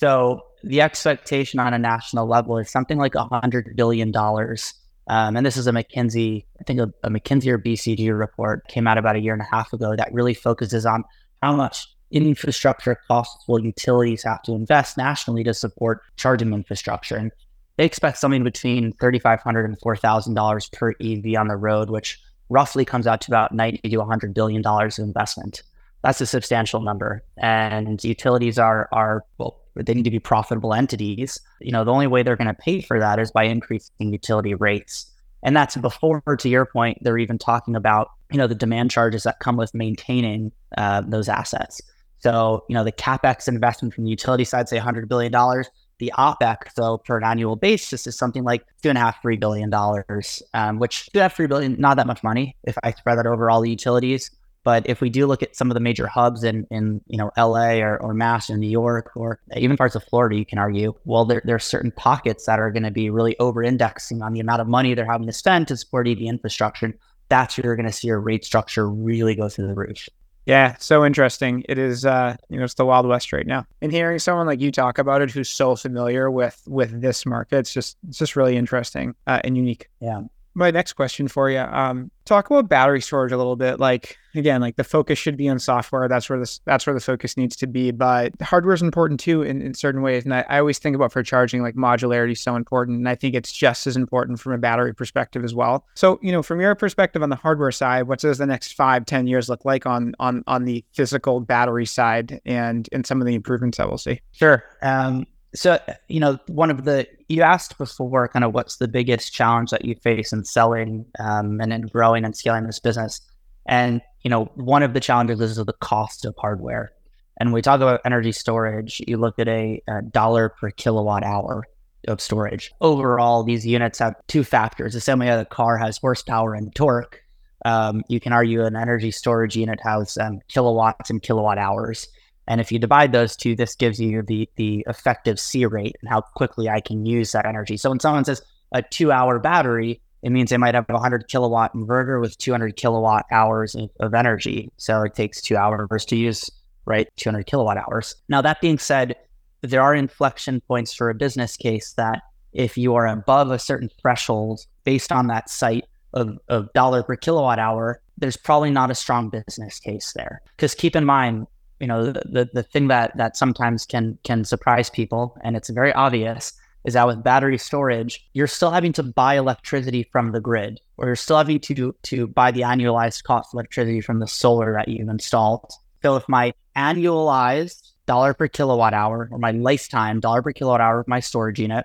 So 0.01 0.47
the 0.65 0.81
expectation 0.81 1.61
on 1.61 1.75
a 1.75 1.79
national 1.79 2.27
level 2.27 2.57
is 2.57 2.71
something 2.71 2.97
like 2.97 3.13
$100 3.13 3.77
billion. 3.77 4.17
Um, 4.17 5.37
and 5.37 5.45
this 5.45 5.59
is 5.59 5.67
a 5.67 5.73
McKinsey, 5.73 6.47
I 6.59 6.65
think 6.65 6.81
a, 6.81 6.91
a, 7.03 7.11
McKinsey 7.11 7.49
or 7.49 7.59
BCG 7.59 8.19
report 8.19 8.67
came 8.69 8.87
out 8.87 8.97
about 8.97 9.17
a 9.17 9.21
year 9.21 9.35
and 9.35 9.43
a 9.43 9.55
half 9.55 9.75
ago 9.75 9.95
that 9.95 10.11
really 10.11 10.33
focuses 10.33 10.87
on 10.87 11.05
how 11.43 11.55
much 11.55 11.87
infrastructure 12.11 12.99
costs 13.09 13.47
will 13.47 13.63
utilities 13.63 14.23
have 14.23 14.41
to 14.45 14.53
invest 14.53 14.97
nationally 14.97 15.45
to 15.45 15.53
support 15.53 16.01
charging 16.17 16.55
infrastructure. 16.55 17.17
And 17.17 17.31
they 17.77 17.85
expect 17.85 18.17
something 18.17 18.43
between 18.43 18.95
$3,500 18.95 19.67
and 19.67 19.79
$4,000 19.81 20.73
per 20.73 20.93
EV 20.93 21.39
on 21.39 21.49
the 21.49 21.57
road, 21.57 21.91
which 21.91 22.19
roughly 22.49 22.87
comes 22.87 23.07
out 23.07 23.21
to 23.21 23.31
about 23.31 23.53
90 23.53 23.87
to 23.87 23.97
100 23.99 24.33
billion 24.33 24.63
dollars 24.63 24.99
of 24.99 25.05
investment. 25.05 25.63
That's 26.03 26.23
a 26.23 26.27
substantial 26.27 26.81
number. 26.81 27.23
And 27.37 28.03
utilities 28.03 28.59
are 28.59 28.89
are 28.93 29.25
well, 29.37 29.60
they 29.77 29.95
need 29.95 30.05
to 30.05 30.11
be 30.11 30.19
profitable 30.19 30.75
entities. 30.75 31.41
You 31.61 31.73
know, 31.73 31.85
the 31.85 31.93
only 31.93 32.07
way 32.07 32.23
they're 32.23 32.37
going 32.37 32.49
to 32.49 32.55
pay 32.55 32.81
for 32.81 32.99
that 32.99 33.19
is 33.19 33.31
by 33.31 33.45
increasing 33.45 34.13
utility 34.13 34.55
rates. 34.55 35.07
And 35.43 35.57
that's 35.57 35.77
before, 35.77 36.23
to 36.39 36.49
your 36.49 36.67
point, 36.67 36.99
they're 37.01 37.19
even 37.19 37.39
talking 37.39 37.75
about 37.75 38.11
you 38.31 38.39
know 38.39 38.47
the 38.47 38.55
demand 38.55 38.91
charges 38.91 39.25
that 39.25 39.41
come 39.41 39.57
with 39.57 39.75
maintaining 39.75 40.53
uh, 40.79 41.03
those 41.07 41.29
assets. 41.29 41.81
So 42.19 42.65
you 42.69 42.75
know 42.75 42.85
the 42.85 42.93
capex 42.93 43.49
investment 43.49 43.95
from 43.95 44.05
the 44.05 44.11
utility 44.11 44.45
side, 44.45 44.69
say 44.69 44.77
100 44.77 45.09
billion 45.09 45.33
dollars. 45.33 45.69
The 45.99 46.13
OPEX, 46.17 46.73
though, 46.77 46.97
per 46.97 47.19
an 47.19 47.25
annual 47.25 47.57
basis 47.57 48.07
is 48.07 48.17
something 48.17 48.43
like 48.43 48.65
two 48.83 48.89
and 48.89 48.97
a 48.97 49.03
half, 49.03 49.21
three 49.21 49.37
billion 49.37 49.69
dollars, 49.69 50.43
um, 50.55 50.79
which 50.79 51.11
two 51.13 51.19
and 51.19 51.21
a 51.21 51.23
half, 51.25 51.37
three 51.37 51.47
billion, 51.47 51.79
not 51.79 51.99
that 51.99 52.07
much 52.07 52.25
money 52.25 52.57
if 52.65 52.79
I 52.83 52.93
spread 52.93 53.19
that 53.19 53.27
over 53.27 53.51
all 53.51 53.61
the 53.61 53.69
utilities. 53.69 54.31
But 54.63 54.89
if 54.89 55.01
we 55.01 55.09
do 55.09 55.27
look 55.27 55.43
at 55.43 55.57
some 55.57 55.71
of 55.71 55.75
the 55.75 55.81
major 55.81 56.07
hubs 56.07 56.45
in, 56.45 56.67
in 56.71 57.01
you 57.07 57.17
know 57.17 57.31
LA 57.37 57.79
or, 57.79 57.97
or 57.99 58.15
Mass 58.15 58.51
or 58.51 58.57
New 58.57 58.69
York 58.69 59.13
or 59.17 59.41
even 59.57 59.77
parts 59.77 59.95
of 59.95 60.05
Florida, 60.05 60.37
you 60.37 60.45
can 60.45 60.59
argue, 60.59 60.95
well, 61.05 61.25
there, 61.25 61.43
there 61.45 61.57
are 61.57 61.61
certain 61.61 61.91
pockets 61.91 62.47
that 62.47 62.59
are 62.59 62.71
going 62.71 62.83
to 62.83 62.91
be 62.91 63.11
really 63.11 63.39
over 63.39 63.63
indexing 63.63 64.23
on 64.23 64.33
the 64.33 64.41
amount 64.41 64.61
of 64.61 64.69
money 64.69 64.95
they're 64.95 65.11
having 65.11 65.27
to 65.27 65.33
spend 65.33 65.69
to 65.69 65.77
support 65.77 66.09
EV 66.09 66.19
infrastructure. 66.19 66.95
That's 67.29 67.57
where 67.57 67.67
you're 67.67 67.77
going 67.77 67.87
to 67.87 67.93
see 67.93 68.09
your 68.09 68.21
rate 68.21 68.45
structure 68.45 68.89
really 68.89 69.35
go 69.35 69.49
through 69.49 69.69
the 69.69 69.75
roof. 69.75 70.09
Yeah, 70.47 70.75
so 70.79 71.05
interesting. 71.05 71.65
It 71.69 71.79
is 71.79 72.05
uh, 72.05 72.37
you 72.49 72.59
know, 72.59 72.65
it's 72.65 72.75
the 72.75 72.85
Wild 72.85 73.07
West 73.07 73.33
right 73.33 73.47
now. 73.47 73.67
And 73.83 73.93
hearing 73.93 74.19
someone 74.19 74.47
like 74.47 74.61
you 74.61 74.73
talk 74.73 74.99
about 74.99 75.23
it 75.23 75.31
who's 75.31 75.49
so 75.49 75.77
familiar 75.77 76.31
with 76.31 76.61
with 76.67 77.01
this 77.01 77.25
market, 77.25 77.59
it's 77.59 77.73
just 77.73 77.97
it's 78.09 78.19
just 78.19 78.37
really 78.37 78.57
interesting 78.57 79.15
uh, 79.27 79.41
and 79.45 79.57
unique. 79.57 79.89
Yeah 80.01 80.23
my 80.61 80.71
next 80.71 80.93
question 80.93 81.27
for 81.27 81.51
you 81.51 81.59
um, 81.59 82.11
talk 82.27 82.49
about 82.49 82.69
battery 82.69 83.01
storage 83.01 83.33
a 83.33 83.37
little 83.37 83.57
bit. 83.57 83.81
Like 83.81 84.17
again 84.37 84.61
like 84.61 84.77
the 84.77 84.85
focus 84.85 85.19
should 85.19 85.37
be 85.37 85.49
on 85.49 85.59
software. 85.59 86.07
That's 86.07 86.31
where 86.31 86.39
this 86.39 86.61
that's 86.67 86.87
where 86.87 86.95
the 86.95 87.01
focus 87.01 87.37
needs 87.37 87.57
to 87.57 87.67
be 87.67 87.91
but 87.91 88.33
hardware 88.41 88.75
is 88.75 88.83
important 88.83 89.19
too 89.19 89.43
in, 89.43 89.61
in 89.63 89.75
certain 89.75 90.03
ways. 90.03 90.25
And 90.25 90.35
I, 90.35 90.45
I 90.49 90.59
always 90.61 90.79
think 90.79 90.95
about 90.95 91.13
for 91.13 91.23
charging 91.23 91.63
like 91.63 91.75
modularity 91.75 92.33
is 92.33 92.41
so 92.41 92.55
important 92.55 92.99
and 92.99 93.09
i 93.09 93.15
think 93.15 93.35
it's 93.35 93.51
just 93.53 93.87
as 93.87 93.97
important 93.97 94.39
from 94.39 94.53
a 94.53 94.59
battery 94.59 94.95
perspective 94.95 95.43
as 95.43 95.55
well. 95.55 95.87
So 95.95 96.21
you 96.23 96.31
know 96.31 96.43
from 96.43 96.61
your 96.61 96.75
perspective 96.75 97.23
on 97.23 97.31
the 97.31 97.37
hardware 97.37 97.73
side 97.73 98.03
what 98.03 98.21
does 98.21 98.39
the 98.39 98.47
next 98.47 98.75
five 98.75 99.07
ten 99.07 99.27
years 99.27 99.49
look 99.49 99.65
like 99.65 99.87
on 99.87 100.15
on 100.21 100.45
on 100.47 100.67
the 100.67 100.85
physical 100.93 101.41
battery 101.41 101.87
side 101.87 102.41
and 102.45 102.89
and 102.93 103.07
some 103.07 103.21
of 103.21 103.27
the 103.27 103.35
improvements 103.35 103.79
that 103.79 103.89
we'll 103.89 103.99
see? 103.99 104.21
Sure. 104.33 104.63
Um, 104.83 105.27
so 105.55 105.79
you 106.09 106.21
know 106.21 106.39
one 106.47 106.71
of 106.71 106.85
the 106.85 107.07
you 107.29 107.43
asked 107.43 107.79
before 107.79 108.29
kind 108.29 108.45
of 108.45 108.55
what's 108.55 108.77
the 108.77 108.89
biggest 108.89 109.33
challenge 109.33 109.71
that 109.71 109.85
you 109.85 109.95
face 109.97 110.33
in 110.33 110.45
selling 110.45 111.05
um, 111.19 111.61
and 111.61 111.73
in 111.73 111.83
growing 111.83 112.25
and 112.25 112.37
scaling 112.37 112.65
this 112.65 112.81
business. 112.81 113.21
And 113.67 114.01
you 114.23 114.31
know 114.31 114.47
one 114.55 114.83
of 114.83 114.95
the 114.95 115.01
challenges 115.01 115.41
is 115.41 115.57
the 115.57 115.73
cost 115.81 116.25
of 116.25 116.35
hardware. 116.39 116.93
And 117.39 117.53
we 117.53 117.63
talk 117.63 117.81
about 117.81 118.01
energy 118.05 118.33
storage 118.33 119.01
you 119.07 119.17
look 119.17 119.39
at 119.39 119.49
a, 119.49 119.83
a 119.89 120.03
dollar 120.03 120.51
per 120.51 120.71
kilowatt 120.71 121.25
hour 121.25 121.65
of 122.09 122.21
storage. 122.21 122.73
Overall 122.81 123.43
these 123.43 123.67
units 123.67 123.99
have 123.99 124.15
two 124.29 124.45
factors. 124.45 124.95
The 124.95 125.01
same 125.01 125.19
way 125.19 125.29
a 125.29 125.45
car 125.45 125.79
has 125.79 125.99
horsepower 125.99 126.55
and 126.55 126.75
torque 126.75 127.23
um, 127.65 128.03
you 128.09 128.21
can 128.21 128.33
argue 128.33 128.65
an 128.65 128.77
energy 128.77 129.11
storage 129.11 129.57
unit 129.57 129.81
has 129.83 130.17
um, 130.19 130.41
kilowatts 130.49 131.11
and 131.11 131.23
kilowatt 131.23 131.59
hours 131.59 132.09
and 132.51 132.61
if 132.61 132.73
you 132.73 132.81
divide 132.81 133.13
those 133.13 133.37
two, 133.37 133.55
this 133.55 133.77
gives 133.77 134.01
you 134.01 134.23
the 134.23 134.51
the 134.57 134.85
effective 134.89 135.39
C 135.39 135.65
rate 135.67 135.95
and 136.01 136.11
how 136.11 136.21
quickly 136.21 136.69
I 136.69 136.81
can 136.81 137.07
use 137.07 137.31
that 137.31 137.47
energy. 137.47 137.77
So 137.77 137.91
when 137.91 138.01
someone 138.01 138.25
says 138.25 138.43
a 138.73 138.83
two 138.83 139.13
hour 139.13 139.39
battery, 139.39 140.01
it 140.23 140.31
means 140.31 140.51
they 140.51 140.57
might 140.57 140.75
have 140.75 140.85
a 140.89 140.95
100 140.95 141.29
kilowatt 141.29 141.73
inverter 141.75 142.21
with 142.21 142.37
200 142.39 142.75
kilowatt 142.75 143.25
hours 143.31 143.77
of, 144.01 144.15
energy. 144.15 144.73
So 144.79 145.03
it 145.03 145.15
takes 145.15 145.41
two 145.41 145.57
hours 145.57 146.05
to 146.07 146.17
use, 146.17 146.51
right? 146.87 147.09
200 147.19 147.47
kilowatt 147.47 147.77
hours. 147.77 148.17
Now, 148.29 148.43
that 148.43 148.61
being 148.61 148.79
said, 148.79 149.15
there 149.63 149.81
are 149.81 149.95
inflection 149.95 150.61
points 150.61 150.93
for 150.93 151.09
a 151.09 151.15
business 151.15 151.57
case 151.57 151.93
that 151.93 152.21
if 152.53 152.77
you 152.77 152.97
are 152.97 153.07
above 153.07 153.53
a 153.53 153.61
certain 153.61 153.91
threshold 154.03 154.67
based 154.83 155.13
on 155.13 155.29
that 155.29 155.49
site 155.49 155.85
of, 156.15 156.37
of 156.49 156.73
dollar 156.73 157.05
per 157.05 157.15
kilowatt 157.15 157.61
hour, 157.61 158.03
there's 158.19 158.37
probably 158.37 158.71
not 158.71 158.91
a 158.91 158.95
strong 158.97 159.31
business 159.31 159.79
case 159.79 160.13
there. 160.17 160.43
Because 160.57 160.75
keep 160.75 160.97
in 160.97 161.05
mind, 161.05 161.47
you 161.81 161.87
know 161.87 162.07
the, 162.07 162.23
the, 162.25 162.51
the 162.53 162.63
thing 162.63 162.89
that 162.89 163.17
that 163.17 163.37
sometimes 163.37 163.87
can 163.87 164.19
can 164.25 164.45
surprise 164.45 164.91
people 164.91 165.37
and 165.43 165.57
it's 165.57 165.71
very 165.71 165.93
obvious 165.93 166.53
is 166.85 166.95
that 166.95 167.07
with 167.07 167.23
battery 167.23 167.59
storage 167.59 168.29
you're 168.33 168.47
still 168.47 168.71
having 168.71 168.93
to 168.93 169.03
buy 169.03 169.37
electricity 169.37 170.09
from 170.13 170.33
the 170.33 170.41
grid 170.41 170.81
or 170.97 171.07
you're 171.07 171.17
still 171.17 171.39
having 171.39 171.59
to 171.61 171.95
to 172.03 172.27
buy 172.29 172.51
the 172.51 172.61
annualized 172.63 173.25
cost 173.25 173.51
of 173.51 173.59
electricity 173.59 174.01
from 174.01 174.21
the 174.21 174.27
solar 174.27 174.73
that 174.75 174.89
you've 174.89 175.09
installed. 175.09 175.71
So 176.03 176.17
if 176.17 176.29
my 176.29 176.53
annualized 176.77 177.93
dollar 178.07 178.35
per 178.35 178.49
kilowatt 178.49 178.95
hour 178.95 179.29
or 179.31 179.39
my 179.39 179.51
lifetime 179.51 180.21
dollar 180.21 180.43
per 180.43 180.53
kilowatt 180.53 180.81
hour 180.81 181.01
of 181.01 181.09
my 181.09 181.21
storage 181.21 181.59
unit 181.59 181.85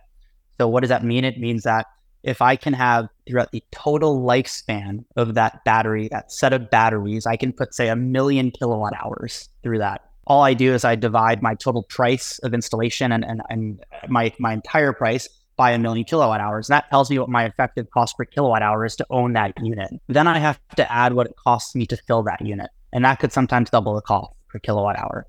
so 0.60 0.68
what 0.68 0.82
does 0.82 0.90
that 0.90 1.04
mean? 1.04 1.26
It 1.26 1.38
means 1.38 1.64
that 1.64 1.88
if 2.26 2.42
I 2.42 2.56
can 2.56 2.74
have 2.74 3.08
throughout 3.28 3.52
the 3.52 3.64
total 3.72 4.20
lifespan 4.22 5.06
of 5.16 5.36
that 5.36 5.64
battery, 5.64 6.08
that 6.10 6.32
set 6.32 6.54
of 6.54 6.72
batteries, 6.72 7.28
I 7.28 7.38
can 7.38 7.54
put, 7.54 7.76
say, 7.76 7.88
a 7.88 7.96
million 7.96 8.50
kilowatt 8.50 8.94
hours 9.02 9.48
through 9.62 9.78
that. 9.78 10.02
All 10.26 10.42
I 10.42 10.56
do 10.56 10.74
is 10.74 10.84
I 10.84 10.96
divide 10.96 11.44
my 11.44 11.54
total 11.54 11.84
price 11.84 12.40
of 12.40 12.56
installation 12.56 13.12
and, 13.12 13.24
and, 13.24 13.42
and 13.50 13.86
my, 14.08 14.34
my 14.40 14.54
entire 14.54 14.92
price 14.92 15.30
by 15.56 15.70
a 15.70 15.78
million 15.78 16.04
kilowatt 16.04 16.42
hours. 16.42 16.68
That 16.68 16.90
tells 16.90 17.12
me 17.12 17.20
what 17.20 17.30
my 17.30 17.46
effective 17.46 17.92
cost 17.92 18.18
per 18.18 18.26
kilowatt 18.26 18.64
hour 18.64 18.86
is 18.86 18.96
to 18.96 19.06
own 19.12 19.34
that 19.34 19.54
unit. 19.62 19.92
Then 20.08 20.28
I 20.28 20.40
have 20.40 20.60
to 20.78 20.92
add 20.92 21.14
what 21.14 21.28
it 21.28 21.36
costs 21.36 21.76
me 21.76 21.86
to 21.86 21.98
fill 22.08 22.24
that 22.24 22.44
unit. 22.44 22.72
And 22.92 23.06
that 23.06 23.20
could 23.20 23.34
sometimes 23.34 23.70
double 23.70 23.94
the 23.94 24.02
cost 24.02 24.34
per 24.50 24.58
kilowatt 24.58 24.98
hour. 24.98 25.28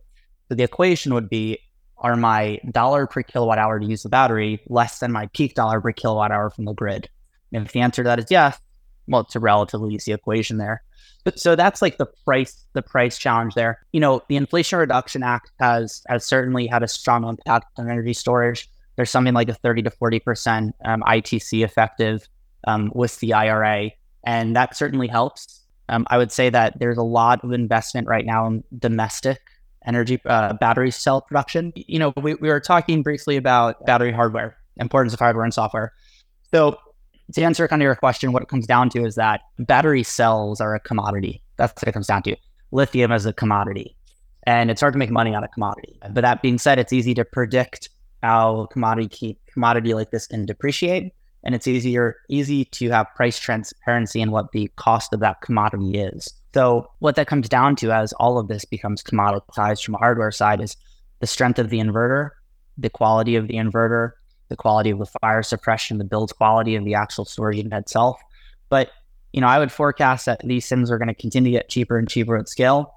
So 0.48 0.54
the 0.54 0.64
equation 0.64 1.12
would 1.12 1.28
be 1.28 1.58
are 1.98 2.16
my 2.16 2.60
dollar 2.70 3.06
per 3.06 3.22
kilowatt 3.22 3.58
hour 3.58 3.78
to 3.78 3.86
use 3.86 4.02
the 4.02 4.08
battery 4.08 4.60
less 4.68 4.98
than 4.98 5.12
my 5.12 5.26
peak 5.28 5.54
dollar 5.54 5.80
per 5.80 5.92
kilowatt 5.92 6.30
hour 6.30 6.50
from 6.50 6.64
the 6.64 6.74
grid? 6.74 7.08
And 7.52 7.66
if 7.66 7.72
the 7.72 7.80
answer 7.80 8.02
to 8.02 8.08
that 8.08 8.18
is 8.18 8.26
yes, 8.30 8.58
well, 9.08 9.22
it's 9.22 9.36
a 9.36 9.40
relatively 9.40 9.94
easy 9.94 10.12
equation 10.12 10.58
there. 10.58 10.82
But 11.24 11.38
so 11.38 11.56
that's 11.56 11.82
like 11.82 11.98
the 11.98 12.06
price, 12.24 12.64
the 12.74 12.82
price 12.82 13.18
challenge 13.18 13.54
there. 13.54 13.84
You 13.92 14.00
know, 14.00 14.22
the 14.28 14.36
Inflation 14.36 14.78
Reduction 14.78 15.22
Act 15.22 15.50
has 15.58 16.02
has 16.08 16.24
certainly 16.24 16.66
had 16.66 16.82
a 16.82 16.88
strong 16.88 17.28
impact 17.28 17.66
on 17.78 17.90
energy 17.90 18.12
storage. 18.12 18.68
There's 18.94 19.10
something 19.10 19.34
like 19.34 19.48
a 19.48 19.54
30 19.54 19.82
to 19.82 19.90
40 19.90 20.20
percent 20.20 20.74
um, 20.84 21.02
ITC 21.02 21.64
effective 21.64 22.28
um, 22.66 22.92
with 22.94 23.18
the 23.20 23.32
IRA, 23.32 23.90
and 24.24 24.54
that 24.54 24.76
certainly 24.76 25.08
helps. 25.08 25.64
Um, 25.88 26.06
I 26.10 26.18
would 26.18 26.32
say 26.32 26.50
that 26.50 26.78
there's 26.78 26.98
a 26.98 27.02
lot 27.02 27.42
of 27.44 27.52
investment 27.52 28.06
right 28.08 28.26
now 28.26 28.46
in 28.46 28.64
domestic 28.78 29.40
energy 29.86 30.20
uh, 30.26 30.54
battery 30.54 30.90
cell 30.90 31.22
production. 31.22 31.72
You 31.74 31.98
know, 31.98 32.12
we, 32.16 32.34
we 32.34 32.48
were 32.48 32.60
talking 32.60 33.02
briefly 33.02 33.36
about 33.36 33.84
battery 33.86 34.12
hardware, 34.12 34.56
importance 34.76 35.12
of 35.12 35.18
hardware 35.18 35.44
and 35.44 35.54
software. 35.54 35.92
So 36.52 36.78
to 37.34 37.42
answer 37.42 37.66
kind 37.68 37.82
of 37.82 37.84
your 37.84 37.94
question, 37.96 38.32
what 38.32 38.42
it 38.42 38.48
comes 38.48 38.66
down 38.66 38.90
to 38.90 39.04
is 39.04 39.14
that 39.16 39.40
battery 39.58 40.02
cells 40.02 40.60
are 40.60 40.74
a 40.74 40.80
commodity. 40.80 41.42
That's 41.56 41.72
what 41.82 41.88
it 41.88 41.92
comes 41.92 42.06
down 42.06 42.22
to. 42.24 42.36
Lithium 42.70 43.12
is 43.12 43.26
a 43.26 43.32
commodity. 43.32 43.96
And 44.44 44.70
it's 44.70 44.80
hard 44.80 44.94
to 44.94 44.98
make 44.98 45.10
money 45.10 45.34
on 45.34 45.42
a 45.42 45.48
commodity. 45.48 45.98
But 46.12 46.20
that 46.20 46.42
being 46.42 46.58
said, 46.58 46.78
it's 46.78 46.92
easy 46.92 47.14
to 47.14 47.24
predict 47.24 47.88
how 48.22 48.66
commodity 48.72 49.38
commodity 49.52 49.94
like 49.94 50.10
this 50.10 50.26
can 50.26 50.46
depreciate 50.46 51.12
and 51.46 51.54
it's 51.54 51.68
easier 51.68 52.16
easy 52.28 52.64
to 52.64 52.90
have 52.90 53.06
price 53.14 53.38
transparency 53.38 54.20
in 54.20 54.32
what 54.32 54.50
the 54.50 54.68
cost 54.74 55.14
of 55.14 55.20
that 55.20 55.40
commodity 55.40 55.96
is. 55.96 56.28
So 56.52 56.90
what 56.98 57.14
that 57.14 57.28
comes 57.28 57.48
down 57.48 57.76
to 57.76 57.92
as 57.92 58.12
all 58.14 58.38
of 58.38 58.48
this 58.48 58.64
becomes 58.64 59.02
commoditized 59.02 59.84
from 59.84 59.94
a 59.94 59.98
hardware 59.98 60.32
side 60.32 60.60
is 60.60 60.76
the 61.20 61.26
strength 61.26 61.60
of 61.60 61.70
the 61.70 61.78
inverter, 61.78 62.30
the 62.76 62.90
quality 62.90 63.36
of 63.36 63.46
the 63.46 63.54
inverter, 63.54 64.12
the 64.48 64.56
quality 64.56 64.90
of 64.90 64.98
the 64.98 65.06
fire 65.20 65.42
suppression, 65.42 65.98
the 65.98 66.04
build 66.04 66.36
quality 66.36 66.74
of 66.74 66.84
the 66.84 66.94
actual 66.94 67.24
storage 67.24 67.58
unit 67.58 67.72
itself. 67.72 68.20
But 68.68 68.90
you 69.32 69.40
know, 69.40 69.46
I 69.46 69.60
would 69.60 69.70
forecast 69.70 70.26
that 70.26 70.40
these 70.44 70.66
sims 70.66 70.90
are 70.90 70.98
going 70.98 71.08
to 71.08 71.14
continue 71.14 71.52
to 71.52 71.58
get 71.58 71.68
cheaper 71.68 71.96
and 71.96 72.08
cheaper 72.08 72.36
at 72.36 72.48
scale. 72.48 72.92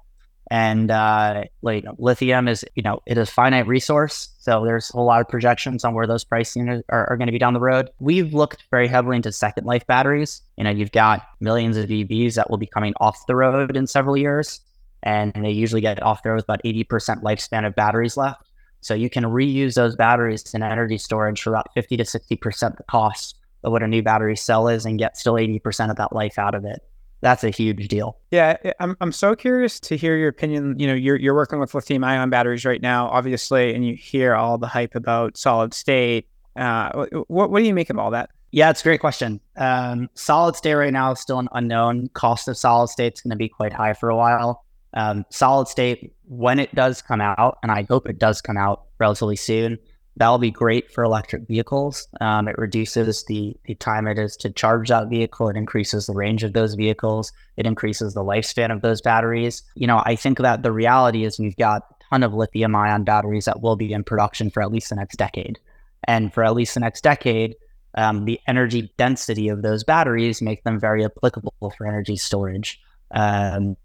And 0.50 0.90
uh, 0.90 1.44
like 1.62 1.84
lithium 1.98 2.48
is, 2.48 2.64
you 2.74 2.82
know, 2.82 3.00
it 3.06 3.16
is 3.16 3.30
finite 3.30 3.68
resource. 3.68 4.30
So 4.40 4.64
there's 4.64 4.90
a 4.90 5.00
lot 5.00 5.20
of 5.20 5.28
projections 5.28 5.84
on 5.84 5.94
where 5.94 6.08
those 6.08 6.24
pricing 6.24 6.68
are, 6.88 7.08
are 7.08 7.16
going 7.16 7.28
to 7.28 7.32
be 7.32 7.38
down 7.38 7.54
the 7.54 7.60
road. 7.60 7.88
We've 8.00 8.34
looked 8.34 8.64
very 8.70 8.88
heavily 8.88 9.16
into 9.16 9.30
second 9.30 9.64
life 9.64 9.86
batteries. 9.86 10.42
You 10.56 10.64
know, 10.64 10.70
you've 10.70 10.90
got 10.90 11.22
millions 11.38 11.76
of 11.76 11.88
EVs 11.88 12.34
that 12.34 12.50
will 12.50 12.58
be 12.58 12.66
coming 12.66 12.94
off 13.00 13.26
the 13.28 13.36
road 13.36 13.76
in 13.76 13.86
several 13.86 14.16
years, 14.16 14.60
and 15.04 15.32
they 15.34 15.52
usually 15.52 15.82
get 15.82 16.02
off 16.02 16.24
the 16.24 16.30
road 16.30 16.36
with 16.36 16.44
about 16.44 16.62
80% 16.64 17.22
lifespan 17.22 17.64
of 17.64 17.76
batteries 17.76 18.16
left. 18.16 18.42
So 18.80 18.94
you 18.94 19.08
can 19.08 19.24
reuse 19.24 19.74
those 19.74 19.94
batteries 19.94 20.52
in 20.52 20.64
energy 20.64 20.98
storage 20.98 21.42
for 21.42 21.50
about 21.50 21.72
50 21.74 21.96
to 21.98 22.02
60% 22.04 22.76
the 22.76 22.82
cost 22.84 23.36
of 23.62 23.72
what 23.72 23.82
a 23.82 23.88
new 23.88 24.02
battery 24.02 24.36
cell 24.36 24.68
is 24.68 24.84
and 24.86 24.98
get 24.98 25.16
still 25.16 25.34
80% 25.34 25.90
of 25.90 25.96
that 25.96 26.12
life 26.12 26.38
out 26.38 26.54
of 26.54 26.64
it. 26.64 26.82
That's 27.20 27.44
a 27.44 27.50
huge 27.50 27.88
deal. 27.88 28.18
Yeah, 28.30 28.56
I'm, 28.80 28.96
I'm 29.00 29.12
so 29.12 29.34
curious 29.36 29.78
to 29.80 29.96
hear 29.96 30.16
your 30.16 30.28
opinion. 30.28 30.78
You 30.78 30.86
know, 30.86 30.94
you're, 30.94 31.16
you're 31.16 31.34
working 31.34 31.60
with 31.60 31.74
lithium 31.74 32.02
ion 32.02 32.30
batteries 32.30 32.64
right 32.64 32.80
now, 32.80 33.08
obviously, 33.08 33.74
and 33.74 33.86
you 33.86 33.94
hear 33.94 34.34
all 34.34 34.56
the 34.56 34.66
hype 34.66 34.94
about 34.94 35.36
solid 35.36 35.74
state. 35.74 36.26
Uh, 36.56 37.06
what, 37.28 37.50
what 37.50 37.60
do 37.60 37.66
you 37.66 37.74
make 37.74 37.90
of 37.90 37.98
all 37.98 38.10
that? 38.12 38.30
Yeah, 38.52 38.70
it's 38.70 38.80
a 38.80 38.84
great 38.84 39.00
question. 39.00 39.40
Um, 39.56 40.08
solid 40.14 40.56
state 40.56 40.74
right 40.74 40.92
now 40.92 41.12
is 41.12 41.20
still 41.20 41.38
an 41.38 41.48
unknown. 41.52 42.08
Cost 42.14 42.48
of 42.48 42.56
solid 42.56 42.88
state 42.88 43.14
is 43.14 43.20
going 43.20 43.30
to 43.30 43.36
be 43.36 43.48
quite 43.48 43.72
high 43.72 43.92
for 43.92 44.08
a 44.08 44.16
while. 44.16 44.64
Um, 44.94 45.24
solid 45.30 45.68
state, 45.68 46.12
when 46.26 46.58
it 46.58 46.74
does 46.74 47.00
come 47.00 47.20
out, 47.20 47.58
and 47.62 47.70
I 47.70 47.86
hope 47.88 48.08
it 48.08 48.18
does 48.18 48.40
come 48.40 48.56
out 48.56 48.86
relatively 48.98 49.36
soon, 49.36 49.78
that'll 50.16 50.38
be 50.38 50.50
great 50.50 50.92
for 50.92 51.04
electric 51.04 51.46
vehicles. 51.46 52.08
Um, 52.20 52.48
it 52.48 52.58
reduces 52.58 53.24
the, 53.24 53.56
the 53.64 53.74
time 53.76 54.06
it 54.06 54.18
is 54.18 54.36
to 54.38 54.50
charge 54.50 54.88
that 54.88 55.08
vehicle. 55.08 55.48
It 55.48 55.56
increases 55.56 56.06
the 56.06 56.14
range 56.14 56.42
of 56.42 56.52
those 56.52 56.74
vehicles. 56.74 57.32
It 57.56 57.66
increases 57.66 58.14
the 58.14 58.24
lifespan 58.24 58.72
of 58.72 58.82
those 58.82 59.00
batteries. 59.00 59.62
You 59.74 59.86
know, 59.86 60.02
I 60.04 60.16
think 60.16 60.38
that 60.38 60.62
the 60.62 60.72
reality 60.72 61.24
is 61.24 61.38
we've 61.38 61.56
got 61.56 61.82
a 61.90 62.04
ton 62.10 62.22
of 62.22 62.34
lithium 62.34 62.74
ion 62.74 63.04
batteries 63.04 63.44
that 63.44 63.62
will 63.62 63.76
be 63.76 63.92
in 63.92 64.04
production 64.04 64.50
for 64.50 64.62
at 64.62 64.70
least 64.70 64.90
the 64.90 64.96
next 64.96 65.16
decade. 65.16 65.58
And 66.04 66.32
for 66.32 66.44
at 66.44 66.54
least 66.54 66.74
the 66.74 66.80
next 66.80 67.02
decade, 67.02 67.54
um, 67.96 68.24
the 68.24 68.40
energy 68.46 68.92
density 68.96 69.48
of 69.48 69.62
those 69.62 69.84
batteries 69.84 70.42
make 70.42 70.64
them 70.64 70.78
very 70.78 71.04
applicable 71.04 71.72
for 71.76 71.86
energy 71.86 72.16
storage. 72.16 72.80
Um, 73.10 73.76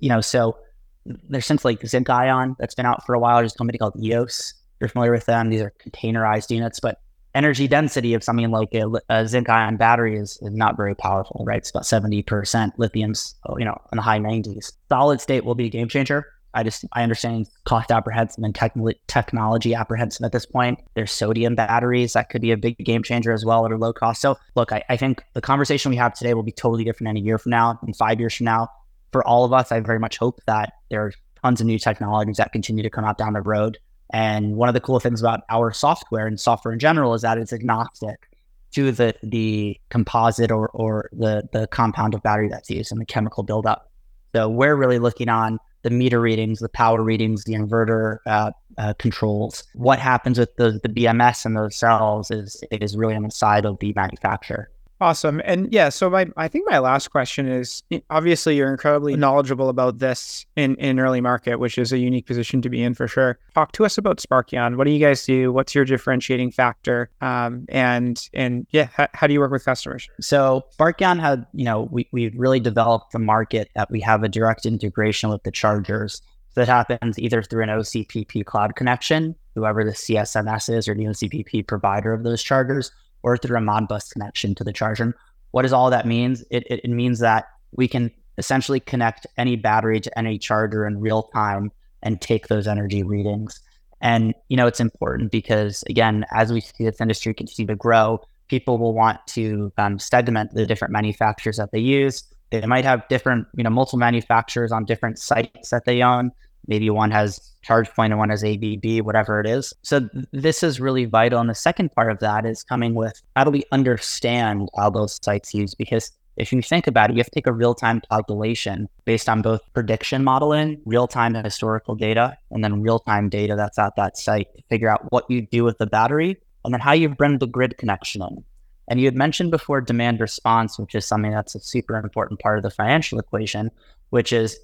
you 0.00 0.08
know, 0.08 0.20
so 0.20 0.58
there's 1.04 1.46
things 1.46 1.64
like 1.64 1.84
zinc 1.86 2.08
ion 2.10 2.56
that's 2.58 2.74
been 2.74 2.86
out 2.86 3.04
for 3.06 3.14
a 3.14 3.18
while. 3.18 3.38
There's 3.38 3.54
a 3.54 3.58
company 3.58 3.78
called 3.78 3.94
EOS 4.00 4.54
you're 4.80 4.88
familiar 4.88 5.12
with 5.12 5.26
them. 5.26 5.50
These 5.50 5.62
are 5.62 5.72
containerized 5.84 6.50
units, 6.50 6.80
but 6.80 7.00
energy 7.34 7.68
density 7.68 8.14
of 8.14 8.24
something 8.24 8.50
like 8.50 8.74
a, 8.74 8.86
a 9.08 9.26
zinc 9.26 9.48
ion 9.48 9.76
battery 9.76 10.16
is, 10.16 10.38
is 10.42 10.52
not 10.52 10.76
very 10.76 10.94
powerful, 10.94 11.44
right? 11.46 11.58
It's 11.58 11.70
about 11.70 11.84
70%. 11.84 12.72
Lithium's, 12.78 13.34
you 13.58 13.64
know, 13.64 13.80
in 13.92 13.96
the 13.96 14.02
high 14.02 14.18
90s. 14.18 14.72
Solid 14.88 15.20
state 15.20 15.44
will 15.44 15.54
be 15.54 15.66
a 15.66 15.70
game 15.70 15.88
changer. 15.88 16.26
I 16.54 16.62
just, 16.62 16.84
I 16.94 17.02
understand 17.02 17.46
cost 17.64 17.90
apprehensive 17.90 18.42
and 18.42 18.54
techn- 18.54 18.94
technology 19.06 19.74
apprehensive 19.74 20.24
at 20.24 20.32
this 20.32 20.46
point. 20.46 20.80
There's 20.94 21.12
sodium 21.12 21.54
batteries 21.54 22.14
that 22.14 22.30
could 22.30 22.40
be 22.40 22.52
a 22.52 22.56
big 22.56 22.78
game 22.78 23.02
changer 23.02 23.32
as 23.32 23.44
well 23.44 23.66
at 23.66 23.72
a 23.72 23.76
low 23.76 23.92
cost. 23.92 24.22
So, 24.22 24.38
look, 24.56 24.72
I, 24.72 24.82
I 24.88 24.96
think 24.96 25.22
the 25.34 25.42
conversation 25.42 25.90
we 25.90 25.96
have 25.96 26.14
today 26.14 26.34
will 26.34 26.42
be 26.42 26.52
totally 26.52 26.84
different 26.84 27.10
in 27.10 27.16
a 27.18 27.20
year 27.20 27.38
from 27.38 27.50
now, 27.50 27.78
in 27.86 27.92
five 27.92 28.18
years 28.18 28.34
from 28.34 28.46
now. 28.46 28.68
For 29.12 29.24
all 29.26 29.44
of 29.44 29.52
us, 29.52 29.70
I 29.70 29.80
very 29.80 29.98
much 29.98 30.16
hope 30.16 30.40
that 30.46 30.72
there 30.90 31.04
are 31.04 31.12
tons 31.44 31.60
of 31.60 31.66
new 31.66 31.78
technologies 31.78 32.38
that 32.38 32.52
continue 32.52 32.82
to 32.82 32.90
come 32.90 33.04
out 33.04 33.18
down 33.18 33.34
the 33.34 33.40
road 33.42 33.78
and 34.10 34.56
one 34.56 34.68
of 34.68 34.74
the 34.74 34.80
cool 34.80 35.00
things 35.00 35.20
about 35.20 35.40
our 35.50 35.72
software 35.72 36.26
and 36.26 36.40
software 36.40 36.72
in 36.72 36.78
general 36.78 37.14
is 37.14 37.22
that 37.22 37.38
it's 37.38 37.52
agnostic 37.52 38.28
to 38.72 38.92
the 38.92 39.14
the 39.22 39.78
composite 39.90 40.50
or 40.50 40.68
or 40.70 41.08
the 41.12 41.48
the 41.52 41.66
compound 41.68 42.14
of 42.14 42.22
battery 42.22 42.48
that's 42.48 42.70
used 42.70 42.92
and 42.92 43.00
the 43.00 43.06
chemical 43.06 43.42
buildup. 43.42 43.90
So 44.34 44.48
we're 44.48 44.76
really 44.76 44.98
looking 44.98 45.28
on 45.28 45.58
the 45.82 45.90
meter 45.90 46.20
readings, 46.20 46.58
the 46.58 46.68
power 46.68 47.02
readings, 47.02 47.44
the 47.44 47.54
inverter 47.54 48.18
uh, 48.26 48.50
uh, 48.76 48.94
controls. 48.98 49.64
What 49.74 49.98
happens 49.98 50.38
with 50.38 50.54
the 50.56 50.80
the 50.82 50.88
BMS 50.88 51.44
and 51.44 51.56
those 51.56 51.76
cells 51.76 52.30
is 52.30 52.62
it 52.70 52.82
is 52.82 52.96
really 52.96 53.14
on 53.14 53.22
the 53.22 53.30
side 53.30 53.64
of 53.64 53.78
the 53.80 53.92
manufacturer. 53.94 54.70
Awesome. 55.00 55.40
And 55.44 55.72
yeah, 55.72 55.90
so 55.90 56.10
my 56.10 56.26
I 56.36 56.48
think 56.48 56.68
my 56.68 56.80
last 56.80 57.08
question 57.08 57.46
is 57.46 57.84
obviously 58.10 58.56
you're 58.56 58.70
incredibly 58.70 59.14
knowledgeable 59.14 59.68
about 59.68 59.98
this 60.00 60.44
in, 60.56 60.74
in 60.76 60.98
early 60.98 61.20
market, 61.20 61.60
which 61.60 61.78
is 61.78 61.92
a 61.92 61.98
unique 61.98 62.26
position 62.26 62.60
to 62.62 62.68
be 62.68 62.82
in 62.82 62.94
for 62.94 63.06
sure. 63.06 63.38
Talk 63.54 63.70
to 63.72 63.84
us 63.84 63.96
about 63.96 64.18
Sparkion. 64.18 64.76
What 64.76 64.84
do 64.84 64.90
you 64.90 64.98
guys 64.98 65.24
do? 65.24 65.52
What's 65.52 65.72
your 65.72 65.84
differentiating 65.84 66.50
factor? 66.50 67.10
Um, 67.20 67.64
and 67.68 68.28
and 68.34 68.66
yeah, 68.72 68.88
how, 68.92 69.06
how 69.14 69.26
do 69.28 69.32
you 69.32 69.40
work 69.40 69.52
with 69.52 69.64
customers? 69.64 70.08
So 70.20 70.64
Sparkion 70.76 71.20
had, 71.20 71.46
you 71.52 71.64
know, 71.64 71.88
we 71.92 72.08
we 72.10 72.30
really 72.30 72.60
developed 72.60 73.12
the 73.12 73.20
market 73.20 73.70
that 73.76 73.90
we 73.92 74.00
have 74.00 74.24
a 74.24 74.28
direct 74.28 74.66
integration 74.66 75.30
with 75.30 75.44
the 75.44 75.52
chargers. 75.52 76.20
That 76.54 76.66
happens 76.66 77.20
either 77.20 77.40
through 77.40 77.62
an 77.62 77.68
OCPP 77.68 78.44
cloud 78.44 78.74
connection, 78.74 79.36
whoever 79.54 79.84
the 79.84 79.92
CSMS 79.92 80.74
is 80.76 80.88
or 80.88 80.94
the 80.94 81.04
OCPP 81.04 81.68
provider 81.68 82.12
of 82.12 82.24
those 82.24 82.42
chargers 82.42 82.90
or 83.22 83.36
through 83.36 83.58
a 83.58 83.60
Modbus 83.60 84.10
connection 84.10 84.54
to 84.56 84.64
the 84.64 84.72
charger. 84.72 85.16
What 85.50 85.62
does 85.62 85.72
all 85.72 85.90
that 85.90 86.06
means? 86.06 86.42
It, 86.50 86.64
it, 86.70 86.80
it 86.84 86.90
means 86.90 87.20
that 87.20 87.46
we 87.72 87.88
can 87.88 88.10
essentially 88.36 88.80
connect 88.80 89.26
any 89.36 89.56
battery 89.56 90.00
to 90.00 90.18
any 90.18 90.38
charger 90.38 90.86
in 90.86 91.00
real 91.00 91.24
time 91.34 91.72
and 92.02 92.20
take 92.20 92.48
those 92.48 92.66
energy 92.66 93.02
readings. 93.02 93.60
And 94.00 94.34
you 94.48 94.56
know, 94.56 94.66
it's 94.66 94.80
important 94.80 95.32
because 95.32 95.82
again, 95.88 96.24
as 96.32 96.52
we 96.52 96.60
see 96.60 96.84
this 96.84 97.00
industry 97.00 97.34
continue 97.34 97.66
to 97.66 97.76
grow, 97.76 98.20
people 98.48 98.78
will 98.78 98.94
want 98.94 99.18
to 99.28 99.72
um, 99.76 99.98
segment 99.98 100.54
the 100.54 100.66
different 100.66 100.92
manufacturers 100.92 101.56
that 101.56 101.70
they 101.72 101.80
use. 101.80 102.22
They 102.50 102.64
might 102.64 102.84
have 102.84 103.06
different, 103.08 103.46
you 103.54 103.64
know, 103.64 103.70
multiple 103.70 103.98
manufacturers 103.98 104.72
on 104.72 104.84
different 104.84 105.18
sites 105.18 105.70
that 105.70 105.84
they 105.84 106.02
own. 106.02 106.30
Maybe 106.66 106.90
one 106.90 107.10
has 107.10 107.54
ChargePoint 107.66 108.06
and 108.06 108.18
one 108.18 108.30
has 108.30 108.44
ABB, 108.44 109.04
whatever 109.04 109.40
it 109.40 109.46
is. 109.46 109.72
So 109.82 110.00
th- 110.00 110.26
this 110.32 110.62
is 110.62 110.80
really 110.80 111.06
vital. 111.06 111.40
And 111.40 111.48
the 111.48 111.54
second 111.54 111.92
part 111.92 112.10
of 112.10 112.18
that 112.20 112.44
is 112.44 112.62
coming 112.62 112.94
with 112.94 113.20
how 113.36 113.44
do 113.44 113.50
we 113.50 113.64
understand 113.72 114.68
how 114.76 114.90
those 114.90 115.18
sites 115.22 115.54
use? 115.54 115.74
Because 115.74 116.12
if 116.36 116.52
you 116.52 116.62
think 116.62 116.86
about 116.86 117.10
it, 117.10 117.14
you 117.14 117.18
have 117.18 117.26
to 117.26 117.32
take 117.32 117.46
a 117.46 117.52
real 117.52 117.74
time 117.74 118.00
calculation 118.10 118.88
based 119.04 119.28
on 119.28 119.42
both 119.42 119.60
prediction 119.74 120.22
modeling, 120.22 120.80
real 120.84 121.08
time 121.08 121.34
historical 121.34 121.96
data, 121.96 122.38
and 122.50 122.62
then 122.62 122.80
real 122.80 123.00
time 123.00 123.28
data 123.28 123.56
that's 123.56 123.78
at 123.78 123.96
that 123.96 124.16
site 124.16 124.54
to 124.54 124.62
figure 124.70 124.88
out 124.88 125.10
what 125.10 125.28
you 125.28 125.42
do 125.42 125.64
with 125.64 125.78
the 125.78 125.86
battery 125.86 126.36
and 126.64 126.72
then 126.72 126.80
how 126.80 126.92
you 126.92 127.08
bring 127.08 127.38
the 127.38 127.46
grid 127.46 127.76
connection 127.76 128.22
in. 128.22 128.44
And 128.88 129.00
you 129.00 129.06
had 129.06 129.16
mentioned 129.16 129.50
before 129.50 129.80
demand 129.80 130.20
response, 130.20 130.78
which 130.78 130.94
is 130.94 131.04
something 131.04 131.32
that's 131.32 131.54
a 131.54 131.60
super 131.60 131.96
important 131.96 132.40
part 132.40 132.56
of 132.56 132.62
the 132.62 132.70
financial 132.70 133.18
equation, 133.18 133.70
which 134.10 134.32
is 134.32 134.58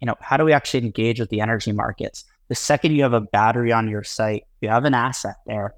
you 0.00 0.06
know, 0.06 0.16
how 0.20 0.36
do 0.36 0.44
we 0.44 0.52
actually 0.52 0.84
engage 0.84 1.20
with 1.20 1.30
the 1.30 1.40
energy 1.40 1.72
markets? 1.72 2.24
The 2.48 2.54
second 2.54 2.92
you 2.92 3.02
have 3.02 3.12
a 3.12 3.20
battery 3.20 3.72
on 3.72 3.88
your 3.88 4.04
site, 4.04 4.44
you 4.60 4.68
have 4.68 4.84
an 4.84 4.94
asset 4.94 5.36
there. 5.46 5.74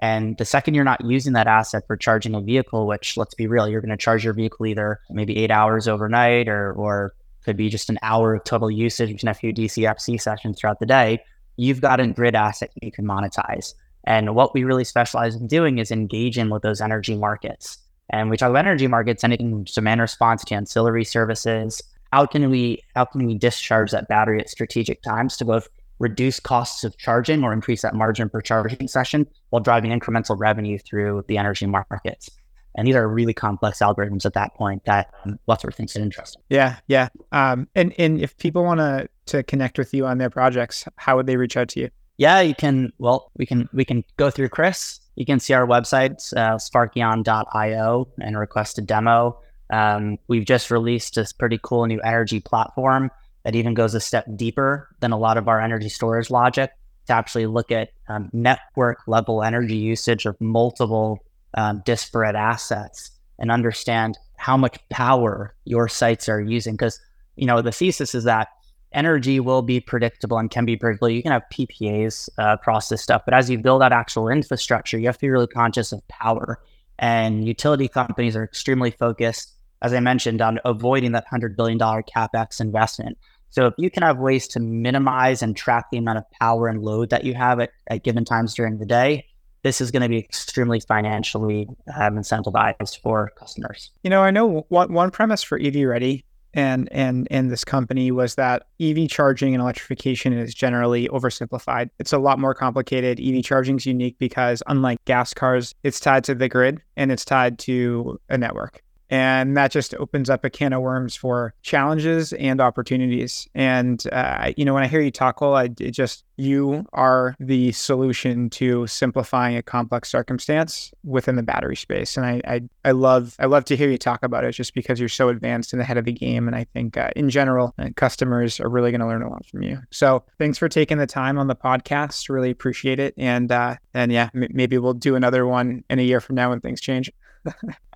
And 0.00 0.36
the 0.38 0.44
second 0.44 0.74
you're 0.74 0.84
not 0.84 1.04
using 1.04 1.32
that 1.32 1.46
asset 1.46 1.84
for 1.86 1.96
charging 1.96 2.34
a 2.34 2.40
vehicle, 2.40 2.86
which 2.86 3.16
let's 3.16 3.34
be 3.34 3.46
real, 3.46 3.68
you're 3.68 3.80
going 3.80 3.90
to 3.90 3.96
charge 3.96 4.24
your 4.24 4.32
vehicle 4.32 4.66
either 4.66 5.00
maybe 5.10 5.36
eight 5.38 5.50
hours 5.50 5.88
overnight 5.88 6.48
or, 6.48 6.72
or 6.72 7.14
could 7.44 7.56
be 7.56 7.68
just 7.68 7.90
an 7.90 7.98
hour 8.02 8.34
of 8.34 8.44
total 8.44 8.70
usage 8.70 9.22
and 9.22 9.30
a 9.30 9.34
few 9.34 9.52
DCFC 9.52 10.20
sessions 10.20 10.60
throughout 10.60 10.78
the 10.80 10.86
day, 10.86 11.18
you've 11.56 11.80
got 11.80 12.00
a 12.00 12.06
grid 12.06 12.34
asset 12.34 12.70
you 12.80 12.92
can 12.92 13.04
monetize. 13.04 13.74
And 14.04 14.34
what 14.34 14.54
we 14.54 14.64
really 14.64 14.84
specialize 14.84 15.34
in 15.34 15.46
doing 15.46 15.78
is 15.78 15.90
engaging 15.90 16.50
with 16.50 16.62
those 16.62 16.80
energy 16.80 17.16
markets. 17.16 17.78
And 18.10 18.30
we 18.30 18.36
talk 18.36 18.50
about 18.50 18.66
energy 18.66 18.86
markets, 18.86 19.24
anything 19.24 19.64
demand 19.64 20.00
response 20.00 20.44
to 20.44 20.54
ancillary 20.54 21.04
services, 21.04 21.82
how 22.12 22.26
can 22.26 22.48
we 22.50 22.82
how 22.94 23.04
can 23.04 23.26
we 23.26 23.34
discharge 23.34 23.90
that 23.90 24.08
battery 24.08 24.40
at 24.40 24.48
strategic 24.48 25.02
times 25.02 25.36
to 25.36 25.44
both 25.44 25.68
reduce 25.98 26.40
costs 26.40 26.84
of 26.84 26.96
charging 26.96 27.42
or 27.42 27.52
increase 27.52 27.82
that 27.82 27.94
margin 27.94 28.28
per 28.28 28.40
charging 28.40 28.88
session 28.88 29.26
while 29.50 29.60
driving 29.60 29.98
incremental 29.98 30.38
revenue 30.38 30.78
through 30.78 31.24
the 31.28 31.36
energy 31.36 31.66
markets. 31.66 32.30
And 32.76 32.86
these 32.86 32.94
are 32.94 33.08
really 33.08 33.34
complex 33.34 33.80
algorithms 33.80 34.24
at 34.24 34.34
that 34.34 34.54
point 34.54 34.84
that 34.84 35.12
um, 35.24 35.38
Westward 35.46 35.74
thinks 35.74 35.96
is 35.96 36.02
interesting. 36.02 36.40
Yeah, 36.48 36.76
yeah. 36.86 37.08
Um, 37.32 37.68
and 37.74 37.92
and 37.98 38.20
if 38.20 38.36
people 38.38 38.62
want 38.62 38.78
to 38.78 39.08
to 39.26 39.42
connect 39.42 39.78
with 39.78 39.92
you 39.92 40.06
on 40.06 40.18
their 40.18 40.30
projects, 40.30 40.84
how 40.96 41.16
would 41.16 41.26
they 41.26 41.36
reach 41.36 41.56
out 41.56 41.68
to 41.70 41.80
you? 41.80 41.90
Yeah, 42.18 42.40
you 42.40 42.54
can. 42.54 42.92
Well, 42.98 43.32
we 43.36 43.46
can 43.46 43.68
we 43.72 43.84
can 43.84 44.04
go 44.16 44.30
through 44.30 44.50
Chris. 44.50 45.00
You 45.16 45.26
can 45.26 45.40
see 45.40 45.54
our 45.54 45.66
website, 45.66 46.32
uh, 46.36 46.56
sparkion.io, 46.56 48.08
and 48.20 48.38
request 48.38 48.78
a 48.78 48.82
demo. 48.82 49.40
Um, 49.70 50.18
we've 50.28 50.44
just 50.44 50.70
released 50.70 51.14
this 51.14 51.32
pretty 51.32 51.58
cool 51.62 51.86
new 51.86 52.00
energy 52.00 52.40
platform 52.40 53.10
that 53.44 53.54
even 53.54 53.74
goes 53.74 53.94
a 53.94 54.00
step 54.00 54.26
deeper 54.36 54.88
than 55.00 55.12
a 55.12 55.18
lot 55.18 55.36
of 55.36 55.48
our 55.48 55.60
energy 55.60 55.88
storage 55.88 56.30
logic 56.30 56.70
to 57.06 57.12
actually 57.12 57.46
look 57.46 57.70
at 57.72 57.90
um, 58.08 58.30
network 58.32 58.98
level 59.06 59.42
energy 59.42 59.76
usage 59.76 60.26
of 60.26 60.40
multiple 60.40 61.18
um, 61.54 61.82
disparate 61.84 62.36
assets 62.36 63.10
and 63.38 63.50
understand 63.50 64.18
how 64.36 64.56
much 64.56 64.78
power 64.90 65.54
your 65.64 65.88
sites 65.88 66.28
are 66.28 66.40
using. 66.40 66.74
Because, 66.74 67.00
you 67.36 67.46
know, 67.46 67.62
the 67.62 67.72
thesis 67.72 68.14
is 68.14 68.24
that 68.24 68.48
energy 68.92 69.40
will 69.40 69.62
be 69.62 69.80
predictable 69.80 70.38
and 70.38 70.50
can 70.50 70.64
be 70.64 70.76
predictable. 70.76 71.08
You 71.10 71.22
can 71.22 71.32
have 71.32 71.42
PPAs 71.52 72.28
uh, 72.38 72.54
across 72.54 72.88
this 72.88 73.02
stuff, 73.02 73.22
but 73.24 73.34
as 73.34 73.50
you 73.50 73.58
build 73.58 73.82
out 73.82 73.92
actual 73.92 74.28
infrastructure, 74.28 74.98
you 74.98 75.06
have 75.06 75.16
to 75.16 75.22
be 75.22 75.30
really 75.30 75.46
conscious 75.46 75.92
of 75.92 76.06
power. 76.08 76.60
And 76.98 77.46
utility 77.46 77.88
companies 77.88 78.34
are 78.34 78.44
extremely 78.44 78.90
focused, 78.90 79.54
as 79.82 79.92
I 79.92 80.00
mentioned, 80.00 80.40
on 80.40 80.58
avoiding 80.64 81.12
that 81.12 81.26
$100 81.30 81.56
billion 81.56 81.78
capex 81.78 82.60
investment. 82.60 83.18
So 83.50 83.66
if 83.66 83.74
you 83.78 83.90
can 83.90 84.02
have 84.02 84.18
ways 84.18 84.46
to 84.48 84.60
minimize 84.60 85.42
and 85.42 85.56
track 85.56 85.86
the 85.90 85.98
amount 85.98 86.18
of 86.18 86.30
power 86.32 86.68
and 86.68 86.82
load 86.82 87.10
that 87.10 87.24
you 87.24 87.34
have 87.34 87.60
at, 87.60 87.70
at 87.88 88.04
given 88.04 88.24
times 88.24 88.54
during 88.54 88.78
the 88.78 88.86
day, 88.86 89.26
this 89.62 89.80
is 89.80 89.90
going 89.90 90.02
to 90.02 90.08
be 90.08 90.18
extremely 90.18 90.80
financially 90.80 91.66
um, 91.96 92.16
incentivized 92.16 93.00
for 93.02 93.32
customers. 93.38 93.90
You 94.02 94.10
know, 94.10 94.22
I 94.22 94.30
know 94.30 94.66
one, 94.68 94.92
one 94.92 95.10
premise 95.10 95.42
for 95.42 95.58
EV 95.58 95.86
Ready 95.86 96.24
and 96.54 96.88
and 96.92 97.28
and 97.30 97.50
this 97.50 97.64
company 97.64 98.10
was 98.10 98.36
that 98.36 98.64
EV 98.80 99.08
charging 99.08 99.54
and 99.54 99.62
electrification 99.62 100.32
is 100.32 100.54
generally 100.54 101.08
oversimplified. 101.08 101.90
It's 101.98 102.12
a 102.12 102.18
lot 102.18 102.38
more 102.38 102.54
complicated. 102.54 103.20
EV 103.20 103.44
charging 103.44 103.76
is 103.76 103.86
unique 103.86 104.18
because 104.18 104.62
unlike 104.66 105.04
gas 105.04 105.34
cars, 105.34 105.74
it's 105.82 106.00
tied 106.00 106.24
to 106.24 106.34
the 106.34 106.48
grid 106.48 106.80
and 106.96 107.12
it's 107.12 107.24
tied 107.24 107.58
to 107.60 108.18
a 108.28 108.38
network. 108.38 108.82
And 109.10 109.56
that 109.56 109.70
just 109.70 109.94
opens 109.94 110.28
up 110.28 110.44
a 110.44 110.50
can 110.50 110.72
of 110.72 110.82
worms 110.82 111.16
for 111.16 111.54
challenges 111.62 112.32
and 112.34 112.60
opportunities. 112.60 113.48
And, 113.54 114.02
uh, 114.12 114.52
you 114.56 114.64
know, 114.64 114.74
when 114.74 114.82
I 114.82 114.86
hear 114.86 115.00
you 115.00 115.10
talk, 115.10 115.36
Cole, 115.36 115.54
I 115.54 115.68
just, 115.68 116.24
you 116.36 116.86
are 116.92 117.34
the 117.40 117.72
solution 117.72 118.50
to 118.50 118.86
simplifying 118.86 119.56
a 119.56 119.62
complex 119.62 120.10
circumstance 120.10 120.92
within 121.04 121.36
the 121.36 121.42
battery 121.42 121.74
space. 121.74 122.16
And 122.16 122.26
I, 122.26 122.40
I, 122.46 122.60
I 122.84 122.90
love, 122.92 123.34
I 123.38 123.46
love 123.46 123.64
to 123.66 123.76
hear 123.76 123.90
you 123.90 123.98
talk 123.98 124.22
about 124.22 124.44
it 124.44 124.52
just 124.52 124.74
because 124.74 125.00
you're 125.00 125.08
so 125.08 125.30
advanced 125.30 125.72
and 125.72 125.80
ahead 125.80 125.96
of 125.96 126.04
the 126.04 126.12
game. 126.12 126.46
And 126.46 126.54
I 126.54 126.64
think 126.64 126.96
uh, 126.96 127.10
in 127.16 127.30
general, 127.30 127.74
uh, 127.78 127.88
customers 127.96 128.60
are 128.60 128.68
really 128.68 128.90
going 128.90 129.00
to 129.00 129.06
learn 129.06 129.22
a 129.22 129.30
lot 129.30 129.46
from 129.46 129.62
you. 129.62 129.78
So 129.90 130.22
thanks 130.38 130.58
for 130.58 130.68
taking 130.68 130.98
the 130.98 131.06
time 131.06 131.38
on 131.38 131.46
the 131.46 131.56
podcast. 131.56 132.28
Really 132.28 132.50
appreciate 132.50 133.00
it. 133.00 133.14
And, 133.16 133.50
uh, 133.50 133.76
and 133.94 134.12
yeah, 134.12 134.28
m- 134.34 134.48
maybe 134.50 134.78
we'll 134.78 134.94
do 134.94 135.16
another 135.16 135.46
one 135.46 135.82
in 135.88 135.98
a 135.98 136.02
year 136.02 136.20
from 136.20 136.36
now 136.36 136.50
when 136.50 136.60
things 136.60 136.80
change. 136.80 137.10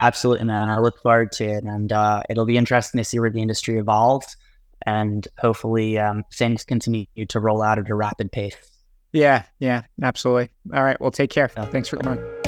Absolutely, 0.01 0.47
man. 0.47 0.69
I 0.69 0.79
look 0.79 1.01
forward 1.03 1.33
to 1.33 1.45
it. 1.45 1.65
And 1.65 1.93
uh, 1.93 2.23
it'll 2.29 2.47
be 2.47 2.57
interesting 2.57 2.99
to 2.99 3.05
see 3.05 3.19
where 3.19 3.31
the 3.31 3.43
industry 3.43 3.79
evolves. 3.79 4.37
And 4.85 5.27
hopefully 5.39 5.99
um, 5.99 6.25
things 6.33 6.65
continue 6.65 7.07
to 7.29 7.41
roll 7.41 7.63
out 7.63 7.79
at 7.79 7.89
a 7.89 7.95
rapid 7.95 8.33
pace. 8.33 8.57
Yeah, 9.13 9.45
yeah, 9.59 9.83
absolutely. 10.03 10.51
All 10.75 10.83
right. 10.83 11.01
Well, 11.01 11.11
take 11.11 11.31
care. 11.31 11.49
Thanks 11.49 11.89
for 11.89 11.99
coming. 11.99 12.42